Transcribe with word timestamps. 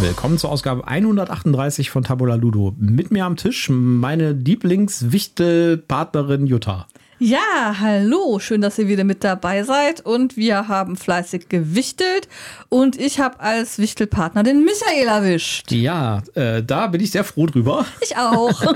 Willkommen 0.00 0.38
zur 0.38 0.52
Ausgabe 0.52 0.86
138 0.86 1.90
von 1.90 2.04
Tabula 2.04 2.36
Ludo. 2.36 2.72
Mit 2.78 3.10
mir 3.10 3.24
am 3.24 3.34
Tisch 3.34 3.68
meine 3.68 4.30
Lieblingswichtelpartnerin 4.30 6.46
Jutta. 6.46 6.86
Ja, 7.18 7.74
hallo, 7.80 8.38
schön, 8.38 8.60
dass 8.60 8.78
ihr 8.78 8.86
wieder 8.86 9.02
mit 9.02 9.24
dabei 9.24 9.64
seid 9.64 10.06
und 10.06 10.36
wir 10.36 10.68
haben 10.68 10.96
fleißig 10.96 11.48
gewichtelt 11.48 12.28
und 12.68 12.96
ich 12.96 13.18
habe 13.18 13.40
als 13.40 13.80
Wichtelpartner 13.80 14.44
den 14.44 14.64
Michael 14.64 15.08
erwischt. 15.08 15.72
Ja, 15.72 16.22
äh, 16.34 16.62
da 16.62 16.86
bin 16.86 17.00
ich 17.00 17.10
sehr 17.10 17.24
froh 17.24 17.46
drüber. 17.46 17.84
Ich 18.00 18.16
auch. 18.16 18.62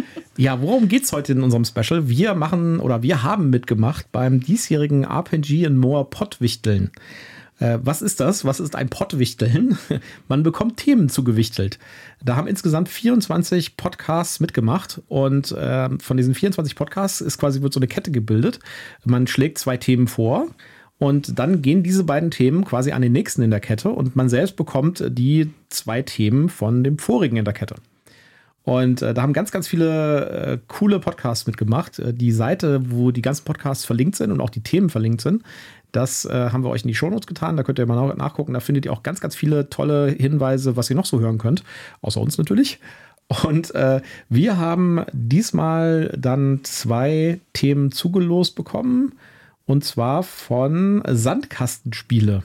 ja, 0.36 0.62
worum 0.62 0.86
geht's 0.86 1.12
heute 1.12 1.32
in 1.32 1.42
unserem 1.42 1.64
Special? 1.64 2.08
Wir 2.08 2.34
machen 2.34 2.78
oder 2.78 3.02
wir 3.02 3.24
haben 3.24 3.50
mitgemacht 3.50 4.12
beim 4.12 4.38
diesjährigen 4.38 5.02
RPG 5.02 5.64
in 5.64 5.76
Moor 5.76 6.08
Pottwichteln. 6.08 6.92
Äh, 7.58 7.78
was 7.82 8.02
ist 8.02 8.20
das? 8.20 8.44
Was 8.44 8.60
ist 8.60 8.76
ein 8.76 8.88
Pottwichteln? 8.88 9.78
Man 10.28 10.42
bekommt 10.42 10.76
Themen 10.76 11.08
zugewichtelt. 11.08 11.78
Da 12.24 12.36
haben 12.36 12.46
insgesamt 12.46 12.88
24 12.88 13.76
Podcasts 13.76 14.40
mitgemacht 14.40 15.00
und 15.08 15.52
äh, 15.52 15.88
von 15.98 16.16
diesen 16.16 16.34
24 16.34 16.74
Podcasts 16.74 17.20
ist 17.20 17.38
quasi 17.38 17.62
wird 17.62 17.72
so 17.72 17.80
eine 17.80 17.88
Kette 17.88 18.10
gebildet. 18.10 18.60
Man 19.04 19.26
schlägt 19.26 19.58
zwei 19.58 19.76
Themen 19.76 20.06
vor 20.08 20.48
und 20.98 21.38
dann 21.38 21.62
gehen 21.62 21.82
diese 21.82 22.04
beiden 22.04 22.30
Themen 22.30 22.64
quasi 22.64 22.92
an 22.92 23.02
den 23.02 23.12
nächsten 23.12 23.42
in 23.42 23.50
der 23.50 23.60
Kette 23.60 23.90
und 23.90 24.16
man 24.16 24.28
selbst 24.28 24.56
bekommt 24.56 25.04
die 25.08 25.50
zwei 25.68 26.02
Themen 26.02 26.48
von 26.48 26.84
dem 26.84 26.98
vorigen 26.98 27.36
in 27.36 27.44
der 27.44 27.54
Kette. 27.54 27.76
Und 28.66 29.00
äh, 29.00 29.14
da 29.14 29.22
haben 29.22 29.32
ganz, 29.32 29.52
ganz 29.52 29.68
viele 29.68 30.28
äh, 30.28 30.58
coole 30.66 30.98
Podcasts 30.98 31.46
mitgemacht. 31.46 32.00
Äh, 32.00 32.12
die 32.12 32.32
Seite, 32.32 32.90
wo 32.90 33.12
die 33.12 33.22
ganzen 33.22 33.44
Podcasts 33.44 33.84
verlinkt 33.84 34.16
sind 34.16 34.32
und 34.32 34.40
auch 34.40 34.50
die 34.50 34.62
Themen 34.62 34.90
verlinkt 34.90 35.20
sind, 35.20 35.44
das 35.92 36.24
äh, 36.24 36.50
haben 36.50 36.64
wir 36.64 36.70
euch 36.70 36.82
in 36.82 36.88
die 36.88 36.94
Shownotes 36.96 37.28
getan. 37.28 37.56
Da 37.56 37.62
könnt 37.62 37.78
ihr 37.78 37.86
mal 37.86 38.12
nachgucken. 38.16 38.54
Da 38.54 38.60
findet 38.60 38.84
ihr 38.84 38.92
auch 38.92 39.04
ganz, 39.04 39.20
ganz 39.20 39.36
viele 39.36 39.70
tolle 39.70 40.08
Hinweise, 40.08 40.76
was 40.76 40.90
ihr 40.90 40.96
noch 40.96 41.06
so 41.06 41.20
hören 41.20 41.38
könnt. 41.38 41.62
Außer 42.02 42.20
uns 42.20 42.38
natürlich. 42.38 42.80
Und 43.44 43.72
äh, 43.76 44.00
wir 44.28 44.58
haben 44.58 45.04
diesmal 45.12 46.12
dann 46.18 46.60
zwei 46.64 47.38
Themen 47.52 47.92
zugelost 47.92 48.56
bekommen. 48.56 49.12
Und 49.64 49.84
zwar 49.84 50.24
von 50.24 51.04
Sandkastenspiele. 51.06 52.42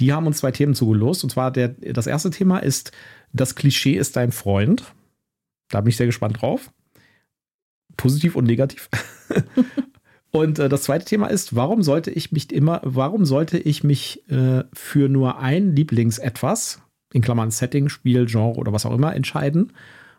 Die 0.00 0.12
haben 0.12 0.26
uns 0.26 0.36
zwei 0.36 0.50
Themen 0.50 0.74
zugelost. 0.74 1.24
Und 1.24 1.30
zwar 1.30 1.50
der, 1.50 1.68
das 1.68 2.06
erste 2.06 2.28
Thema 2.28 2.58
ist, 2.58 2.92
das 3.32 3.54
Klischee 3.54 3.94
ist 3.94 4.16
dein 4.16 4.30
Freund. 4.30 4.84
Da 5.74 5.80
bin 5.80 5.90
ich 5.90 5.96
sehr 5.96 6.06
gespannt 6.06 6.40
drauf. 6.40 6.72
Positiv 7.96 8.36
und 8.36 8.44
negativ. 8.44 8.88
Und 10.30 10.58
äh, 10.58 10.68
das 10.68 10.82
zweite 10.82 11.04
Thema 11.04 11.28
ist, 11.28 11.54
warum 11.54 11.84
sollte 11.84 12.10
ich 12.10 12.32
mich 12.32 12.52
immer, 12.52 12.80
warum 12.82 13.24
sollte 13.24 13.56
ich 13.56 13.84
mich 13.84 14.28
äh, 14.28 14.64
für 14.72 15.08
nur 15.08 15.38
ein 15.38 15.76
Lieblingsetwas, 15.76 16.82
in 17.12 17.22
Klammern 17.22 17.52
Setting, 17.52 17.88
Spiel, 17.88 18.26
Genre 18.26 18.58
oder 18.58 18.72
was 18.72 18.84
auch 18.84 18.92
immer, 18.92 19.14
entscheiden 19.14 19.72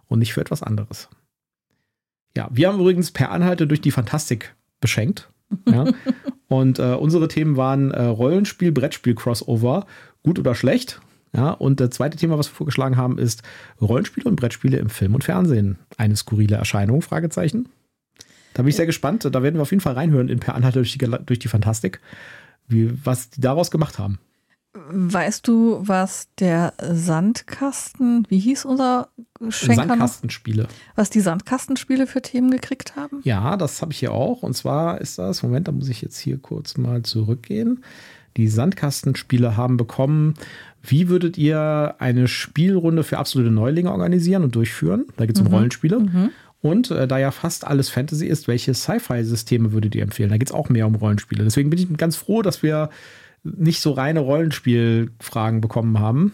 und 0.08 0.20
nicht 0.20 0.34
für 0.34 0.40
etwas 0.40 0.64
anderes? 0.64 1.10
Ja, 2.36 2.48
wir 2.50 2.70
haben 2.70 2.80
übrigens 2.80 3.12
per 3.12 3.30
Anhalte 3.30 3.68
durch 3.68 3.82
die 3.82 3.92
Fantastik 3.92 4.56
beschenkt. 4.80 5.30
Ja. 5.70 5.86
und 6.48 6.80
äh, 6.80 6.96
unsere 6.96 7.28
Themen 7.28 7.56
waren 7.56 7.92
äh, 7.92 8.04
Rollenspiel, 8.04 8.72
Brettspiel, 8.72 9.16
Crossover, 9.16 9.86
gut 10.24 10.40
oder 10.40 10.56
schlecht. 10.56 11.02
Ja, 11.36 11.52
und 11.52 11.80
das 11.80 11.92
zweite 11.92 12.18
Thema, 12.18 12.38
was 12.38 12.50
wir 12.50 12.56
vorgeschlagen 12.56 12.98
haben, 12.98 13.18
ist 13.18 13.44
Rollenspiele 13.82 14.30
und 14.30 14.36
Brettspiele 14.36 14.78
im 14.78 14.90
Film 14.90 15.16
und 15.16 15.24
Fernsehen. 15.24 15.78
Eine 15.98 16.16
skurrile 16.16 16.56
Erscheinung? 16.56 17.02
Fragezeichen. 17.02 17.70
Da 18.54 18.64
bin 18.64 18.70
ich 18.70 18.78
sehr 18.78 18.86
gespannt. 18.86 19.26
Da 19.26 19.44
werden 19.44 19.56
wir 19.56 19.62
auf 19.62 19.72
jeden 19.72 19.82
Fall 19.82 19.94
reinhören 19.94 20.30
in 20.30 20.40
Per 20.40 20.56
Anhalter 20.56 20.80
durch 20.80 20.98
die, 20.98 21.18
durch 21.26 21.40
die 21.40 21.48
Fantastik, 21.48 22.00
wie, 22.68 22.98
was 23.06 23.30
die 23.30 23.42
daraus 23.42 23.70
gemacht 23.70 24.00
haben. 24.00 24.20
Weißt 24.74 25.48
du, 25.48 25.80
was 25.82 26.28
der 26.38 26.74
Sandkasten, 26.82 28.26
wie 28.30 28.40
hieß 28.40 28.66
unser 28.66 29.10
Schenker 29.50 29.88
Sandkastenspiele. 29.88 30.68
Was 30.96 31.10
die 31.10 31.22
Sandkastenspiele 31.22 32.08
für 32.08 32.22
Themen 32.22 32.52
gekriegt 32.52 32.96
haben? 32.98 33.22
Ja, 33.24 33.56
das 33.56 33.82
habe 33.82 33.94
ich 33.94 34.00
hier 34.00 34.12
auch. 34.12 34.44
Und 34.44 34.54
zwar 34.56 35.00
ist 35.00 35.18
das, 35.18 35.44
Moment, 35.44 35.70
da 35.70 35.72
muss 35.72 35.88
ich 35.88 36.02
jetzt 36.02 36.18
hier 36.18 36.38
kurz 36.38 36.78
mal 36.78 37.04
zurückgehen. 37.04 37.84
Die 38.38 38.48
Sandkastenspiele 38.48 39.56
haben 39.56 39.78
bekommen, 39.78 40.36
wie 40.84 41.10
würdet 41.10 41.38
ihr 41.38 41.96
eine 42.00 42.28
Spielrunde 42.28 43.04
für 43.04 43.18
absolute 43.18 43.52
Neulinge 43.52 43.92
organisieren 43.92 44.44
und 44.44 44.56
durchführen? 44.56 45.06
Da 45.18 45.26
geht 45.26 45.36
es 45.36 45.42
um 45.42 45.48
mhm. 45.48 45.54
Rollenspiele. 45.54 46.00
Mhm. 46.00 46.30
Und 46.62 46.92
äh, 46.92 47.08
da 47.08 47.18
ja 47.18 47.32
fast 47.32 47.66
alles 47.66 47.90
Fantasy 47.90 48.26
ist, 48.26 48.48
welche 48.48 48.74
Sci-Fi-Systeme 48.74 49.72
würdet 49.72 49.96
ihr 49.96 50.04
empfehlen? 50.04 50.30
Da 50.30 50.38
geht 50.38 50.50
es 50.50 50.54
auch 50.54 50.70
mehr 50.70 50.88
um 50.88 50.96
Rollenspiele. 50.96 51.44
Deswegen 51.44 51.70
bin 51.70 51.80
ich 51.80 51.98
ganz 51.98 52.16
froh, 52.16 52.42
dass 52.42 52.64
wir 52.64 52.90
nicht 53.44 53.82
so 53.82 53.92
reine 53.92 54.22
Rollenspielfragen 54.22 55.62
bekommen 55.62 56.00
haben. 56.00 56.34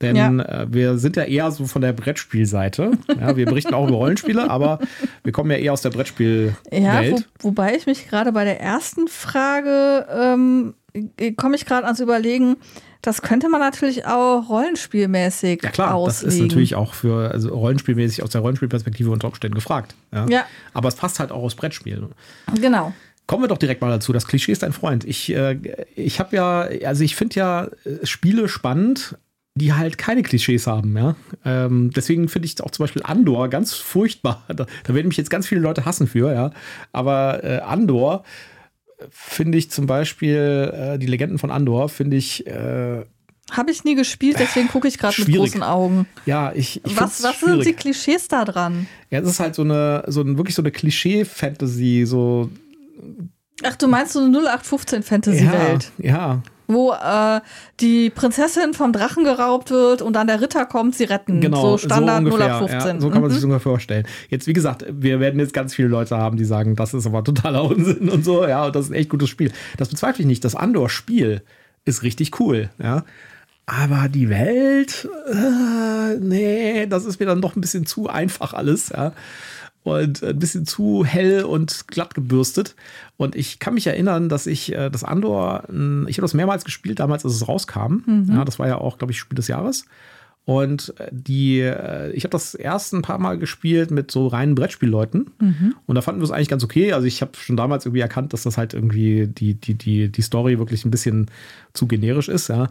Denn 0.00 0.16
ja. 0.16 0.62
äh, 0.62 0.66
wir 0.72 0.98
sind 0.98 1.16
ja 1.16 1.24
eher 1.24 1.50
so 1.52 1.66
von 1.66 1.82
der 1.82 1.92
Brettspielseite. 1.92 2.92
Ja, 3.20 3.36
wir 3.36 3.46
berichten 3.46 3.74
auch 3.74 3.86
über 3.86 3.96
Rollenspiele, 3.96 4.50
aber 4.50 4.80
wir 5.22 5.32
kommen 5.32 5.50
ja 5.50 5.56
eher 5.56 5.72
aus 5.72 5.82
der 5.82 5.90
Brettspielwelt. 5.90 6.56
Ja, 6.72 7.02
wo, 7.10 7.48
wobei 7.48 7.76
ich 7.76 7.86
mich 7.86 8.08
gerade 8.08 8.32
bei 8.32 8.44
der 8.44 8.60
ersten 8.60 9.06
Frage 9.06 10.06
ähm, 10.12 10.74
komme 11.36 11.56
ich 11.56 11.66
gerade 11.66 11.86
ans 11.86 12.00
Überlegen, 12.00 12.56
das 13.02 13.22
könnte 13.22 13.48
man 13.48 13.60
natürlich 13.60 14.06
auch 14.06 14.48
rollenspielmäßig 14.48 15.62
Ja 15.62 15.70
klar, 15.70 15.94
auslegen. 15.94 16.28
das 16.28 16.34
ist 16.34 16.40
natürlich 16.40 16.74
auch 16.74 16.94
für 16.94 17.30
also 17.30 17.48
rollenspielmäßig 17.50 18.22
aus 18.22 18.30
der 18.30 18.40
Rollenspielperspektive 18.42 19.10
unter 19.10 19.26
Umständen 19.28 19.54
gefragt. 19.54 19.94
Ja. 20.12 20.26
ja. 20.28 20.44
Aber 20.72 20.88
es 20.88 20.94
passt 20.94 21.18
halt 21.18 21.32
auch 21.32 21.42
aus 21.42 21.54
Brettspielen. 21.54 22.12
Genau. 22.60 22.92
Kommen 23.26 23.44
wir 23.44 23.48
doch 23.48 23.58
direkt 23.58 23.80
mal 23.80 23.90
dazu. 23.90 24.12
Das 24.12 24.26
Klischee 24.26 24.52
ist 24.52 24.62
ein 24.62 24.72
Freund. 24.72 25.04
Ich, 25.04 25.34
äh, 25.34 25.58
ich 25.96 26.20
habe 26.20 26.36
ja, 26.36 26.68
also 26.86 27.02
ich 27.02 27.16
finde 27.16 27.36
ja 27.36 27.64
äh, 27.84 28.04
Spiele 28.06 28.48
spannend, 28.48 29.16
die 29.54 29.72
halt 29.72 29.98
keine 29.98 30.22
Klischees 30.22 30.66
haben, 30.66 30.96
ja. 30.96 31.14
Ähm, 31.44 31.90
deswegen 31.94 32.28
finde 32.28 32.46
ich 32.46 32.62
auch 32.62 32.70
zum 32.70 32.84
Beispiel 32.84 33.02
Andor 33.04 33.48
ganz 33.48 33.74
furchtbar. 33.74 34.44
Da, 34.52 34.66
da, 34.84 34.94
werden 34.94 35.08
mich 35.08 35.16
jetzt 35.16 35.30
ganz 35.30 35.46
viele 35.46 35.60
Leute 35.60 35.84
hassen 35.84 36.06
für, 36.06 36.32
ja. 36.32 36.50
Aber 36.92 37.44
äh, 37.44 37.58
Andor 37.58 38.24
finde 39.10 39.58
ich 39.58 39.70
zum 39.70 39.86
Beispiel 39.86 40.72
äh, 40.74 40.98
die 40.98 41.06
Legenden 41.06 41.38
von 41.38 41.50
Andor, 41.50 41.88
finde 41.88 42.16
ich. 42.16 42.46
Äh, 42.46 43.04
habe 43.50 43.70
ich 43.70 43.84
nie 43.84 43.94
gespielt, 43.94 44.36
deswegen 44.38 44.68
gucke 44.68 44.88
ich 44.88 44.98
gerade 44.98 45.20
mit 45.20 45.34
großen 45.34 45.62
Augen. 45.62 46.06
Ja, 46.26 46.52
ich. 46.54 46.80
ich 46.84 46.96
was 46.98 47.22
was 47.22 47.40
sind 47.40 47.64
die 47.66 47.72
Klischees 47.72 48.28
da 48.28 48.44
dran? 48.44 48.86
Ja, 49.10 49.20
es 49.20 49.28
ist 49.28 49.40
halt 49.40 49.54
so 49.54 49.62
eine, 49.62 50.04
so 50.06 50.22
ein, 50.22 50.38
wirklich 50.38 50.54
so 50.54 50.62
eine 50.62 50.70
Klischee-Fantasy, 50.70 52.04
so. 52.06 52.50
Ach, 53.62 53.76
du 53.76 53.88
meinst 53.88 54.14
so 54.14 54.20
eine 54.20 54.38
0815-Fantasy-Welt? 54.38 55.92
Ja, 55.98 56.08
ja 56.08 56.42
wo 56.72 56.92
äh, 56.92 57.40
die 57.80 58.10
Prinzessin 58.10 58.74
vom 58.74 58.92
Drachen 58.92 59.24
geraubt 59.24 59.70
wird 59.70 60.02
und 60.02 60.14
dann 60.14 60.26
der 60.26 60.40
Ritter 60.40 60.66
kommt, 60.66 60.94
sie 60.94 61.04
retten. 61.04 61.40
Genau, 61.40 61.72
so 61.72 61.78
Standard 61.78 62.24
so 62.24 62.32
ungefähr, 62.32 62.56
0815. 62.56 62.94
Ja, 62.94 63.00
so 63.00 63.10
kann 63.10 63.20
man 63.20 63.28
mhm. 63.28 63.32
sich 63.32 63.38
das 63.38 63.44
ungefähr 63.44 63.60
vorstellen. 63.60 64.06
Jetzt, 64.28 64.46
wie 64.46 64.52
gesagt, 64.52 64.84
wir 64.88 65.20
werden 65.20 65.40
jetzt 65.40 65.54
ganz 65.54 65.74
viele 65.74 65.88
Leute 65.88 66.16
haben, 66.16 66.36
die 66.36 66.44
sagen, 66.44 66.76
das 66.76 66.94
ist 66.94 67.06
aber 67.06 67.24
totaler 67.24 67.64
Unsinn 67.64 68.08
und 68.08 68.24
so, 68.24 68.46
ja, 68.46 68.66
und 68.66 68.76
das 68.76 68.86
ist 68.86 68.90
ein 68.90 68.94
echt 68.94 69.10
gutes 69.10 69.28
Spiel. 69.28 69.52
Das 69.76 69.88
bezweifle 69.88 70.22
ich 70.22 70.26
nicht. 70.26 70.44
Das 70.44 70.54
Andor-Spiel 70.54 71.42
ist 71.84 72.02
richtig 72.02 72.38
cool, 72.40 72.70
ja. 72.82 73.04
Aber 73.66 74.08
die 74.08 74.28
Welt, 74.28 75.08
äh, 75.32 76.18
nee, 76.18 76.86
das 76.86 77.04
ist 77.04 77.20
mir 77.20 77.26
dann 77.26 77.40
doch 77.40 77.54
ein 77.54 77.60
bisschen 77.60 77.86
zu 77.86 78.08
einfach 78.08 78.54
alles, 78.54 78.88
ja 78.88 79.12
und 79.82 80.22
ein 80.22 80.38
bisschen 80.38 80.64
zu 80.64 81.04
hell 81.04 81.44
und 81.44 81.88
glatt 81.88 82.14
gebürstet. 82.14 82.74
Und 83.16 83.34
ich 83.34 83.58
kann 83.58 83.74
mich 83.74 83.86
erinnern, 83.86 84.28
dass 84.28 84.46
ich 84.46 84.72
äh, 84.72 84.90
das 84.90 85.04
Andor, 85.04 85.64
ich 86.06 86.18
habe 86.18 86.22
das 86.22 86.34
mehrmals 86.34 86.64
gespielt, 86.64 87.00
damals, 87.00 87.24
als 87.24 87.34
es 87.34 87.48
rauskam. 87.48 88.02
Mhm. 88.06 88.30
Ja, 88.32 88.44
das 88.44 88.58
war 88.58 88.68
ja 88.68 88.78
auch, 88.78 88.98
glaube 88.98 89.12
ich, 89.12 89.18
Spiel 89.18 89.36
des 89.36 89.48
Jahres. 89.48 89.86
Und 90.44 90.92
äh, 90.98 91.08
die, 91.12 91.60
äh, 91.60 92.10
ich 92.12 92.24
habe 92.24 92.32
das 92.32 92.54
erst 92.54 92.92
ein 92.92 93.02
paar 93.02 93.18
Mal 93.18 93.38
gespielt 93.38 93.90
mit 93.90 94.10
so 94.10 94.26
reinen 94.26 94.54
Brettspielleuten. 94.54 95.30
Mhm. 95.38 95.74
Und 95.86 95.94
da 95.94 96.02
fanden 96.02 96.20
wir 96.20 96.24
es 96.24 96.32
eigentlich 96.32 96.48
ganz 96.48 96.64
okay. 96.64 96.92
Also 96.92 97.06
ich 97.06 97.22
habe 97.22 97.32
schon 97.36 97.56
damals 97.56 97.86
irgendwie 97.86 98.00
erkannt, 98.00 98.32
dass 98.32 98.42
das 98.42 98.58
halt 98.58 98.74
irgendwie 98.74 99.28
die, 99.28 99.54
die, 99.54 99.74
die, 99.74 100.10
die 100.10 100.22
Story 100.22 100.58
wirklich 100.58 100.84
ein 100.84 100.90
bisschen 100.90 101.30
zu 101.74 101.86
generisch 101.86 102.28
ist, 102.28 102.48
ja. 102.48 102.68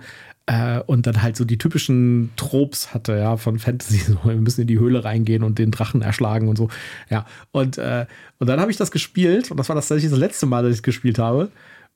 Äh, 0.47 0.79
und 0.81 1.07
dann 1.07 1.21
halt 1.21 1.37
so 1.37 1.45
die 1.45 1.57
typischen 1.57 2.31
Tropes 2.35 2.93
hatte, 2.93 3.15
ja, 3.15 3.37
von 3.37 3.57
Fantasy. 3.57 3.99
So, 4.05 4.17
wir 4.25 4.35
müssen 4.35 4.61
in 4.61 4.67
die 4.67 4.79
Höhle 4.79 5.05
reingehen 5.05 5.43
und 5.43 5.57
den 5.57 5.71
Drachen 5.71 6.01
erschlagen 6.01 6.49
und 6.49 6.57
so. 6.57 6.69
Ja. 7.09 7.25
Und, 7.51 7.77
und 7.77 8.47
dann 8.47 8.59
habe 8.59 8.71
ich 8.71 8.77
das 8.77 8.91
gespielt, 8.91 9.51
und 9.51 9.57
das 9.57 9.69
war 9.69 9.75
das 9.75 9.87
tatsächlich 9.87 10.11
das 10.11 10.19
letzte 10.19 10.45
Mal, 10.47 10.63
dass 10.63 10.71
ich 10.71 10.79
es 10.79 10.83
gespielt 10.83 11.19
habe, 11.19 11.51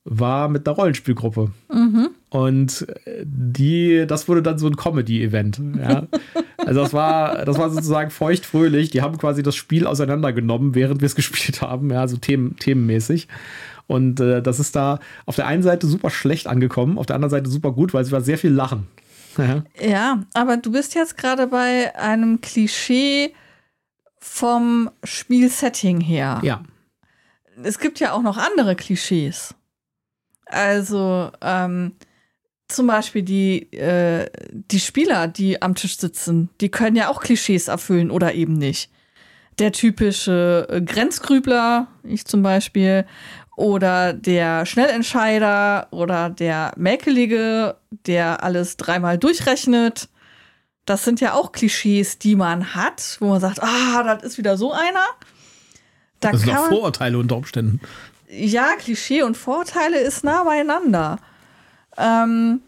war 0.06 0.50
mit 0.50 0.68
einer 0.68 0.75
Rollenspielgruppe. 0.75 1.52
Mhm. 1.74 2.10
Und 2.30 2.88
äh, 3.06 3.24
die, 3.25 4.06
das 4.07 4.28
wurde 4.28 4.44
dann 4.44 4.60
so 4.60 4.68
ein 4.68 4.78
Comedy-Event. 4.78 5.62
Ja. 5.78 6.07
Also 6.57 6.81
das 6.81 6.94
war, 6.94 7.46
das 7.46 7.60
war 7.60 7.69
sozusagen 7.69 8.10
feuchtfröhlich. 8.10 8.90
Die 8.90 9.04
haben 9.04 9.19
quasi 9.19 9.44
das 9.44 9.56
Spiel 9.56 9.86
auseinandergenommen, 9.86 10.74
während 10.74 11.00
wir 11.00 11.06
es 11.06 11.13
gespielt 11.16 11.62
haben, 11.62 11.92
ja, 11.92 12.07
so 12.07 12.18
themen, 12.18 12.56
themenmäßig. 12.57 13.28
Und 13.86 14.19
äh, 14.19 14.42
das 14.42 14.60
ist 14.60 14.75
da 14.75 15.00
auf 15.28 15.36
der 15.36 15.46
einen 15.46 15.62
Seite 15.62 15.86
super 15.86 16.10
schlecht 16.10 16.48
angekommen, 16.48 16.98
auf 16.98 17.06
der 17.06 17.18
anderen 17.18 17.30
Seite 17.30 17.51
super 17.51 17.72
gut, 17.72 17.94
weil 17.94 18.01
es 18.01 18.12
war 18.12 18.22
sehr 18.22 18.38
viel 18.38 18.51
Lachen. 18.51 18.88
Ja, 19.38 19.63
ja 19.80 20.24
aber 20.34 20.56
du 20.56 20.72
bist 20.72 20.96
jetzt 20.96 21.18
gerade 21.18 21.48
bei 21.48 21.94
einem 21.96 22.40
Klischee 22.40 23.34
vom 24.18 24.90
Spielsetting 25.04 26.00
her. 26.00 26.40
Ja. 26.42 26.63
Es 27.62 27.80
gibt 27.80 28.00
ja 28.00 28.13
auch 28.13 28.22
noch 28.22 28.38
andere 28.38 28.78
Klischees. 28.78 29.54
Also, 30.45 31.31
ähm, 31.42 31.94
zum 32.68 32.88
Beispiel 32.88 33.21
die, 33.21 33.71
äh, 33.74 34.30
die 34.51 34.80
Spieler, 34.80 35.27
die 35.27 35.62
am 35.62 35.75
Tisch 35.75 35.97
sitzen, 35.97 36.50
die 36.62 36.69
können 36.69 36.95
ja 36.95 37.09
auch 37.09 37.21
Klischees 37.21 37.68
erfüllen 37.68 38.12
oder 38.12 38.33
eben 38.33 38.53
nicht. 38.53 38.89
Der 39.59 39.71
typische 39.71 40.68
äh, 40.69 40.81
Grenzgrübler, 40.81 41.88
ich 42.03 42.25
zum 42.25 42.42
Beispiel, 42.42 43.06
oder 43.56 44.13
der 44.13 44.65
Schnellentscheider 44.65 45.88
oder 45.92 46.30
der 46.30 46.74
Mäkelige, 46.75 47.77
der 48.06 48.44
alles 48.44 48.77
dreimal 48.77 49.18
durchrechnet. 49.18 50.09
Das 50.86 51.06
sind 51.06 51.21
ja 51.21 51.33
auch 51.33 51.51
Klischees, 51.51 52.19
die 52.19 52.36
man 52.36 52.75
hat, 52.75 53.18
wo 53.19 53.30
man 53.30 53.39
sagt, 53.39 53.63
ah, 53.63 54.03
das 54.03 54.24
ist 54.24 54.38
wieder 54.38 54.57
so 54.57 54.74
einer. 54.74 55.06
Da 56.19 56.31
das 56.31 56.41
sind 56.41 56.56
auch 56.56 56.68
Vorurteile 56.68 57.18
unter 57.18 57.38
Umständen. 57.38 57.80
Ja, 58.36 58.76
Klischee 58.78 59.24
und 59.24 59.38
Vorurteile 59.38 60.00
ist 60.00 60.24
nah 60.24 60.44
beieinander. 60.44 61.20
Ähm, 61.98 62.62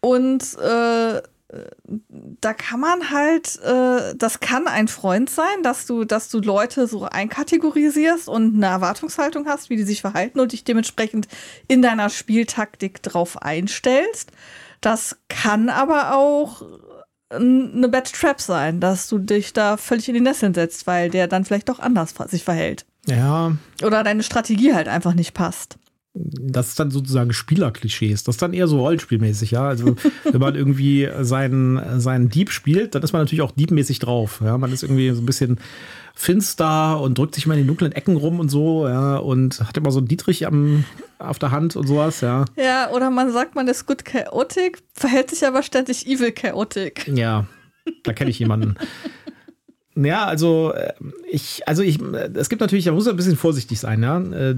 und 0.00 0.42
äh, 0.58 1.22
da 2.40 2.54
kann 2.54 2.80
man 2.80 3.10
halt, 3.10 3.58
äh, 3.62 4.14
das 4.14 4.40
kann 4.40 4.66
ein 4.68 4.88
Freund 4.88 5.28
sein, 5.28 5.62
dass 5.62 5.86
du, 5.86 6.04
dass 6.04 6.28
du 6.28 6.40
Leute 6.40 6.86
so 6.86 7.04
einkategorisierst 7.04 8.28
und 8.28 8.54
eine 8.54 8.66
Erwartungshaltung 8.66 9.46
hast, 9.46 9.68
wie 9.68 9.76
die 9.76 9.82
sich 9.82 10.00
verhalten 10.00 10.38
und 10.38 10.52
dich 10.52 10.64
dementsprechend 10.64 11.26
in 11.66 11.82
deiner 11.82 12.08
Spieltaktik 12.08 13.02
drauf 13.02 13.42
einstellst. 13.42 14.30
Das 14.80 15.18
kann 15.28 15.68
aber 15.68 16.14
auch 16.14 16.62
eine 17.30 17.88
Bad 17.88 18.12
Trap 18.12 18.40
sein, 18.40 18.80
dass 18.80 19.08
du 19.08 19.18
dich 19.18 19.52
da 19.52 19.76
völlig 19.76 20.08
in 20.08 20.14
die 20.14 20.20
Nesseln 20.20 20.54
setzt, 20.54 20.86
weil 20.86 21.10
der 21.10 21.28
dann 21.28 21.44
vielleicht 21.44 21.68
doch 21.68 21.78
anders 21.78 22.14
sich 22.28 22.44
verhält. 22.44 22.86
Ja. 23.06 23.56
Oder 23.82 24.02
deine 24.02 24.22
Strategie 24.22 24.74
halt 24.74 24.88
einfach 24.88 25.14
nicht 25.14 25.34
passt. 25.34 25.78
Das 26.12 26.68
ist 26.68 26.80
dann 26.80 26.90
sozusagen 26.90 27.32
Spielerklischees. 27.32 28.24
Das 28.24 28.34
ist 28.34 28.42
dann 28.42 28.52
eher 28.52 28.66
so 28.66 28.80
rollenspielmäßig, 28.80 29.52
ja. 29.52 29.68
Also, 29.68 29.94
wenn 30.24 30.40
man 30.40 30.56
irgendwie 30.56 31.08
seinen, 31.20 32.00
seinen 32.00 32.28
Dieb 32.28 32.50
spielt, 32.50 32.94
dann 32.94 33.02
ist 33.02 33.12
man 33.12 33.22
natürlich 33.22 33.42
auch 33.42 33.52
diebmäßig 33.52 34.00
drauf. 34.00 34.40
Ja, 34.44 34.58
man 34.58 34.72
ist 34.72 34.82
irgendwie 34.82 35.10
so 35.10 35.22
ein 35.22 35.26
bisschen 35.26 35.60
finster 36.14 37.00
und 37.00 37.16
drückt 37.16 37.36
sich 37.36 37.46
mal 37.46 37.54
in 37.54 37.60
den 37.60 37.68
dunklen 37.68 37.92
Ecken 37.92 38.16
rum 38.16 38.40
und 38.40 38.48
so, 38.48 38.88
ja, 38.88 39.16
und 39.16 39.60
hat 39.60 39.76
immer 39.76 39.92
so 39.92 39.98
einen 39.98 40.08
Dietrich 40.08 40.46
am, 40.46 40.84
auf 41.18 41.38
der 41.38 41.52
Hand 41.52 41.76
und 41.76 41.86
sowas, 41.86 42.20
ja. 42.20 42.44
Ja, 42.56 42.90
oder 42.90 43.10
man 43.10 43.32
sagt, 43.32 43.54
man 43.54 43.68
ist 43.68 43.86
gut 43.86 44.04
chaotic, 44.04 44.82
verhält 44.92 45.30
sich 45.30 45.46
aber 45.46 45.62
ständig 45.62 46.06
evil 46.06 46.32
chaotic. 46.32 47.08
Ja, 47.08 47.46
da 48.02 48.12
kenne 48.12 48.30
ich 48.30 48.38
jemanden. 48.38 48.74
Ja, 50.04 50.26
also 50.26 50.72
äh, 50.72 50.92
ich, 51.30 51.66
also 51.66 51.82
ich, 51.82 52.00
es 52.34 52.48
gibt 52.48 52.60
natürlich, 52.60 52.84
da 52.84 52.92
muss 52.92 53.04
man 53.04 53.14
ein 53.14 53.16
bisschen 53.16 53.36
vorsichtig 53.36 53.78
sein, 53.78 54.02
ja. 54.02 54.20
Äh, 54.20 54.54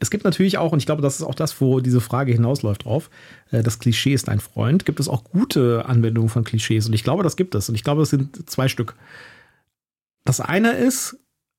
es 0.00 0.10
gibt 0.10 0.24
natürlich 0.24 0.58
auch, 0.58 0.72
und 0.72 0.78
ich 0.78 0.86
glaube, 0.86 1.02
das 1.02 1.16
ist 1.16 1.22
auch 1.22 1.34
das, 1.34 1.60
wo 1.60 1.80
diese 1.80 2.00
Frage 2.00 2.32
hinausläuft 2.32 2.84
drauf, 2.84 3.10
äh, 3.50 3.62
das 3.62 3.78
Klischee 3.78 4.12
ist 4.12 4.28
ein 4.28 4.40
Freund, 4.40 4.84
gibt 4.84 5.00
es 5.00 5.08
auch 5.08 5.24
gute 5.24 5.86
Anwendungen 5.86 6.28
von 6.28 6.44
Klischees. 6.44 6.86
Und 6.86 6.94
ich 6.94 7.04
glaube, 7.04 7.22
das 7.22 7.36
gibt 7.36 7.54
es. 7.54 7.68
Und 7.68 7.74
ich 7.74 7.84
glaube, 7.84 8.02
es 8.02 8.10
sind 8.10 8.50
zwei 8.50 8.68
Stück. 8.68 8.96
Das 10.24 10.40
eine 10.40 10.72
ist, 10.72 11.16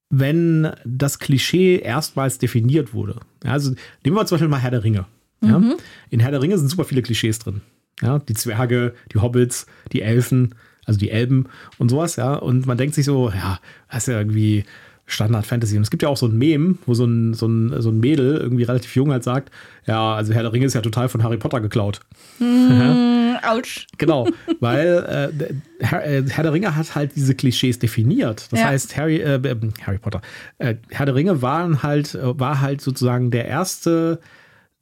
wenn 0.09 0.71
das 0.83 1.19
Klischee 1.19 1.79
erstmals 1.79 2.37
definiert 2.37 2.93
wurde. 2.93 3.19
Also 3.43 3.73
nehmen 4.03 4.17
wir 4.17 4.25
zum 4.25 4.35
Beispiel 4.35 4.49
mal 4.49 4.59
Herr 4.59 4.71
der 4.71 4.83
Ringe. 4.83 5.05
Ja? 5.41 5.59
Mhm. 5.59 5.75
In 6.09 6.19
Herr 6.19 6.31
der 6.31 6.41
Ringe 6.41 6.57
sind 6.57 6.67
super 6.67 6.83
viele 6.83 7.01
Klischees 7.01 7.39
drin. 7.39 7.61
Ja, 8.01 8.19
die 8.19 8.33
Zwerge, 8.33 8.93
die 9.13 9.19
Hobbits, 9.19 9.67
die 9.93 10.01
Elfen, 10.01 10.55
also 10.85 10.99
die 10.99 11.11
Elben 11.11 11.47
und 11.77 11.89
sowas, 11.89 12.15
ja. 12.15 12.35
Und 12.35 12.65
man 12.65 12.77
denkt 12.77 12.95
sich 12.95 13.05
so, 13.05 13.29
ja, 13.29 13.59
das 13.89 14.03
ist 14.03 14.07
ja 14.07 14.19
irgendwie 14.19 14.65
Standard 15.07 15.45
Fantasy. 15.45 15.77
Und 15.77 15.83
es 15.83 15.91
gibt 15.91 16.03
ja 16.03 16.09
auch 16.09 16.17
so 16.17 16.25
ein 16.25 16.37
Meme, 16.37 16.75
wo 16.85 16.93
so 16.93 17.05
ein, 17.05 17.33
so 17.33 17.47
ein, 17.47 17.81
so 17.81 17.89
ein 17.89 17.99
Mädel 17.99 18.37
irgendwie 18.37 18.63
relativ 18.63 18.95
jung 18.95 19.11
halt 19.11 19.23
sagt, 19.23 19.51
ja, 19.85 20.15
also 20.15 20.33
Herr 20.33 20.43
der 20.43 20.53
Ringe 20.53 20.65
ist 20.65 20.73
ja 20.73 20.81
total 20.81 21.09
von 21.09 21.23
Harry 21.23 21.37
Potter 21.37 21.61
geklaut. 21.61 21.99
Mm, 22.39 23.35
ouch. 23.43 23.85
Genau, 23.97 24.27
weil 24.59 25.31
äh, 25.39 25.53
Herr, 25.79 26.05
äh, 26.05 26.23
Herr, 26.27 26.43
der 26.43 26.53
Ringe 26.53 26.75
hat 26.75 26.95
halt 26.95 27.15
diese 27.15 27.35
Klischees 27.35 27.77
definiert. 27.77 28.51
Das 28.51 28.59
ja. 28.59 28.67
heißt, 28.67 28.97
Harry, 28.97 29.17
äh, 29.17 29.39
Harry 29.85 29.99
Potter, 29.99 30.21
äh, 30.57 30.75
Herr 30.89 31.05
der 31.05 31.15
Ringe 31.15 31.41
waren 31.41 31.83
halt, 31.83 32.15
äh, 32.15 32.39
war 32.39 32.61
halt 32.61 32.81
sozusagen 32.81 33.29
der 33.29 33.45
erste 33.45 34.19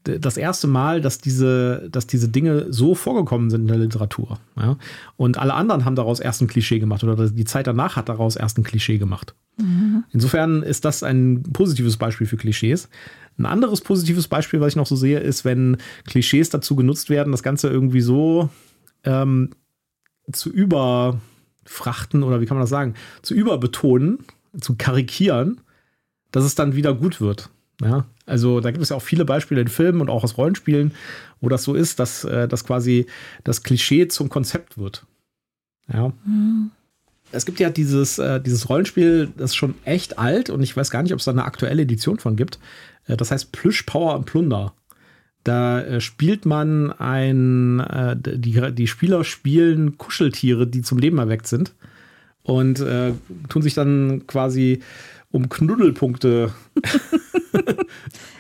das 0.04 0.38
erste 0.38 0.68
Mal, 0.68 1.02
dass 1.02 1.20
diese, 1.20 1.88
dass 1.90 2.08
diese 2.08 2.28
Dinge 2.28 2.68
so 2.70 2.94
vorgekommen 2.96 3.50
sind 3.50 3.62
in 3.62 3.68
der 3.68 3.78
Literatur. 3.78 4.40
Ja? 4.58 4.78
Und 5.16 5.38
alle 5.38 5.54
anderen 5.54 5.86
haben 5.86 5.96
daraus 5.96 6.20
erst 6.20 6.42
ein 6.42 6.48
Klischee 6.48 6.80
gemacht 6.80 7.04
oder 7.04 7.30
die 7.30 7.46
Zeit 7.46 7.68
danach 7.68 7.96
hat 7.96 8.10
daraus 8.10 8.36
erst 8.36 8.58
ein 8.58 8.64
Klischee 8.64 8.98
gemacht. 8.98 9.34
Mhm. 9.58 10.04
Insofern 10.12 10.64
ist 10.64 10.84
das 10.86 11.04
ein 11.04 11.44
positives 11.44 11.98
Beispiel 11.98 12.28
für 12.28 12.38
Klischees. 12.38 12.90
Ein 13.38 13.46
anderes 13.46 13.82
positives 13.82 14.28
Beispiel, 14.28 14.60
was 14.60 14.70
ich 14.70 14.76
noch 14.76 14.88
so 14.88 14.96
sehe, 14.96 15.20
ist, 15.20 15.46
wenn 15.46 15.78
Klischees 16.06 16.50
dazu 16.50 16.76
genutzt 16.76 17.10
werden, 17.10 17.32
das 17.32 17.44
Ganze 17.44 17.70
irgendwie 17.70 18.02
so 18.02 18.50
ähm, 19.06 19.50
zu 20.32 20.52
überfrachten 20.52 22.24
oder 22.24 22.42
wie 22.42 22.46
kann 22.46 22.58
man 22.58 22.64
das 22.64 22.70
sagen, 22.70 22.94
zu 23.22 23.34
überbetonen, 23.34 24.20
zu 24.60 24.76
karikieren, 24.76 25.62
dass 26.32 26.44
es 26.44 26.56
dann 26.56 26.76
wieder 26.76 26.94
gut 26.94 27.22
wird. 27.22 27.50
Ja, 27.82 28.06
also 28.26 28.60
da 28.60 28.72
gibt 28.72 28.84
es 28.84 28.90
ja 28.90 28.96
auch 28.96 29.02
viele 29.02 29.26
Beispiele 29.26 29.62
in 29.62 29.68
Filmen 29.68 30.02
und 30.02 30.10
auch 30.10 30.24
aus 30.24 30.38
Rollenspielen, 30.38 30.92
wo 31.42 31.50
das 31.50 31.64
so 31.64 31.74
ist, 31.74 32.00
dass, 32.00 32.24
äh, 32.24 32.48
dass 32.48 32.66
quasi 32.66 33.08
das 33.44 33.64
Klischee 33.64 34.08
zum 34.08 34.30
Konzept 34.30 34.78
wird. 34.78 35.06
Ja. 35.92 36.14
Mhm. 36.26 36.72
Es 37.32 37.46
gibt 37.46 37.60
ja 37.60 37.72
dieses, 37.72 38.20
äh, 38.20 38.40
dieses 38.40 38.70
Rollenspiel, 38.70 39.32
das 39.38 39.52
ist 39.52 39.56
schon 39.56 39.74
echt 39.86 40.20
alt 40.20 40.52
und 40.52 40.62
ich 40.62 40.78
weiß 40.78 40.92
gar 40.92 41.02
nicht, 41.02 41.14
ob 41.14 41.20
es 41.20 41.26
da 41.26 41.32
eine 41.32 41.46
aktuelle 41.46 41.82
Edition 41.82 42.20
von 42.20 42.36
gibt. 42.36 42.60
Äh, 43.08 43.18
das 43.18 43.32
heißt 43.32 43.52
Plüsch, 43.52 43.84
Power 43.84 44.16
und 44.16 44.26
Plunder. 44.26 44.74
Da 45.44 46.00
spielt 46.00 46.46
man 46.46 46.94
ein, 46.94 47.84
die, 48.16 48.74
die 48.74 48.88
Spieler 48.88 49.26
spielen 49.26 49.98
Kuscheltiere, 49.98 50.66
die 50.66 50.84
zum 50.84 51.00
Leben 51.00 51.18
erweckt 51.18 51.48
sind 51.48 51.74
und 52.44 52.80
äh, 52.80 53.14
tun 53.50 53.62
sich 53.62 53.74
dann 53.74 54.26
quasi 54.28 54.82
um 55.34 55.50
Knuddelpunkte. 55.50 56.54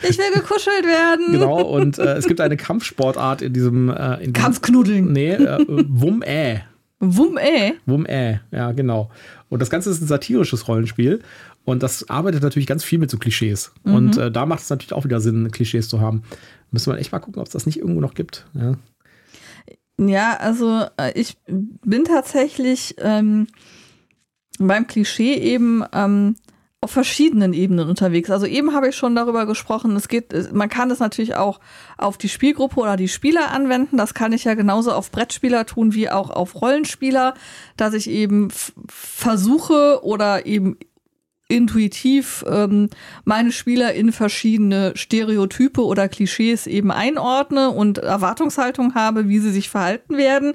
ich 0.04 0.18
will 0.18 0.32
gekuschelt 0.34 0.86
werden. 0.86 1.32
Genau, 1.32 1.62
und 1.62 1.98
äh, 1.98 2.14
es 2.14 2.28
gibt 2.28 2.40
eine 2.40 2.56
Kampfsportart 2.56 3.42
in 3.42 3.52
diesem. 3.52 3.90
Äh, 3.90 4.24
in 4.24 4.32
Kampfknuddeln. 4.32 5.12
Nee, 5.12 5.32
äh, 5.32 5.66
Wum-Ä. 5.68 6.62
Wum-Ä? 7.00 7.74
Wum-Ä, 7.86 8.40
ja, 8.52 8.72
genau. 8.72 9.10
Und 9.50 9.62
das 9.62 9.70
Ganze 9.70 9.90
ist 9.90 10.02
ein 10.02 10.08
satirisches 10.08 10.68
Rollenspiel. 10.68 11.22
Und 11.66 11.82
das 11.82 12.10
arbeitet 12.10 12.44
natürlich 12.44 12.68
ganz 12.68 12.84
viel 12.84 13.00
mit 13.00 13.10
so 13.10 13.18
Klischees. 13.18 13.74
Mhm. 13.84 13.96
Und 13.96 14.18
äh, 14.18 14.32
da 14.32 14.46
macht 14.46 14.62
es 14.62 14.70
natürlich 14.70 14.94
auch 14.94 15.04
wieder 15.04 15.20
Sinn, 15.20 15.52
Klischees 15.52 15.90
zu 15.90 16.00
haben. 16.00 16.24
Müssen 16.72 16.94
wir 16.94 17.00
echt 17.00 17.12
mal 17.12 17.20
gucken, 17.20 17.42
ob 17.42 17.48
es 17.48 17.54
das 17.54 17.66
nicht 17.66 17.80
irgendwo 17.80 18.02
noch 18.02 18.14
gibt. 18.14 18.46
Ja, 18.54 18.76
ja 20.00 20.38
also 20.38 20.86
äh, 20.98 21.12
ich 21.20 21.38
bin 21.48 22.06
tatsächlich 22.06 22.96
ähm, 23.00 23.48
beim 24.60 24.86
Klischee 24.86 25.34
eben 25.36 25.84
ähm, 25.92 26.36
auf 26.84 26.92
verschiedenen 26.92 27.54
Ebenen 27.54 27.88
unterwegs. 27.88 28.30
Also 28.30 28.46
eben 28.46 28.74
habe 28.74 28.90
ich 28.90 28.96
schon 28.98 29.16
darüber 29.16 29.46
gesprochen, 29.46 29.96
es 29.96 30.10
geht, 30.10 30.54
man 30.54 30.68
kann 30.68 30.92
es 30.92 31.00
natürlich 31.00 31.36
auch 31.36 31.62
auf 31.98 32.18
die 32.18 32.28
Spielgruppe 32.28 32.78
oder 32.82 32.98
die 32.98 33.08
Spieler 33.08 33.52
anwenden. 33.52 33.96
Das 33.96 34.14
kann 34.14 34.34
ich 34.34 34.44
ja 34.44 34.54
genauso 34.54 34.92
auf 34.92 35.10
Brettspieler 35.10 35.66
tun 35.66 35.94
wie 35.94 36.10
auch 36.10 36.30
auf 36.30 36.62
Rollenspieler, 36.62 37.36
dass 37.78 37.94
ich 37.94 38.10
eben 38.10 38.50
versuche 38.90 40.04
oder 40.04 40.46
eben 40.46 40.78
intuitiv 41.48 42.44
ähm, 42.50 42.90
meine 43.24 43.54
Spieler 43.54 43.94
in 43.94 44.12
verschiedene 44.12 44.92
Stereotype 44.96 45.86
oder 45.86 46.10
Klischees 46.10 46.68
eben 46.68 46.92
einordne 46.92 47.70
und 47.70 48.00
Erwartungshaltung 48.00 48.94
habe, 48.94 49.30
wie 49.30 49.40
sie 49.40 49.52
sich 49.52 49.70
verhalten 49.70 50.18
werden. 50.18 50.54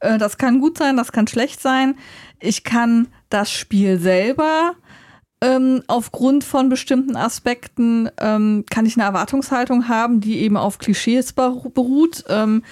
Äh, 0.00 0.18
das 0.18 0.36
kann 0.36 0.60
gut 0.60 0.76
sein, 0.76 0.98
das 0.98 1.12
kann 1.12 1.26
schlecht 1.26 1.62
sein. 1.62 1.96
Ich 2.40 2.62
kann 2.62 3.08
das 3.30 3.50
Spiel 3.50 3.98
selber 3.98 4.74
ähm, 5.42 5.82
aufgrund 5.86 6.44
von 6.44 6.68
bestimmten 6.68 7.16
Aspekten 7.16 8.08
ähm, 8.18 8.64
kann 8.70 8.86
ich 8.86 8.96
eine 8.96 9.04
Erwartungshaltung 9.04 9.88
haben, 9.88 10.20
die 10.20 10.38
eben 10.38 10.56
auf 10.56 10.78
Klischees 10.78 11.32
beruht. 11.32 12.24
Ähm, 12.28 12.62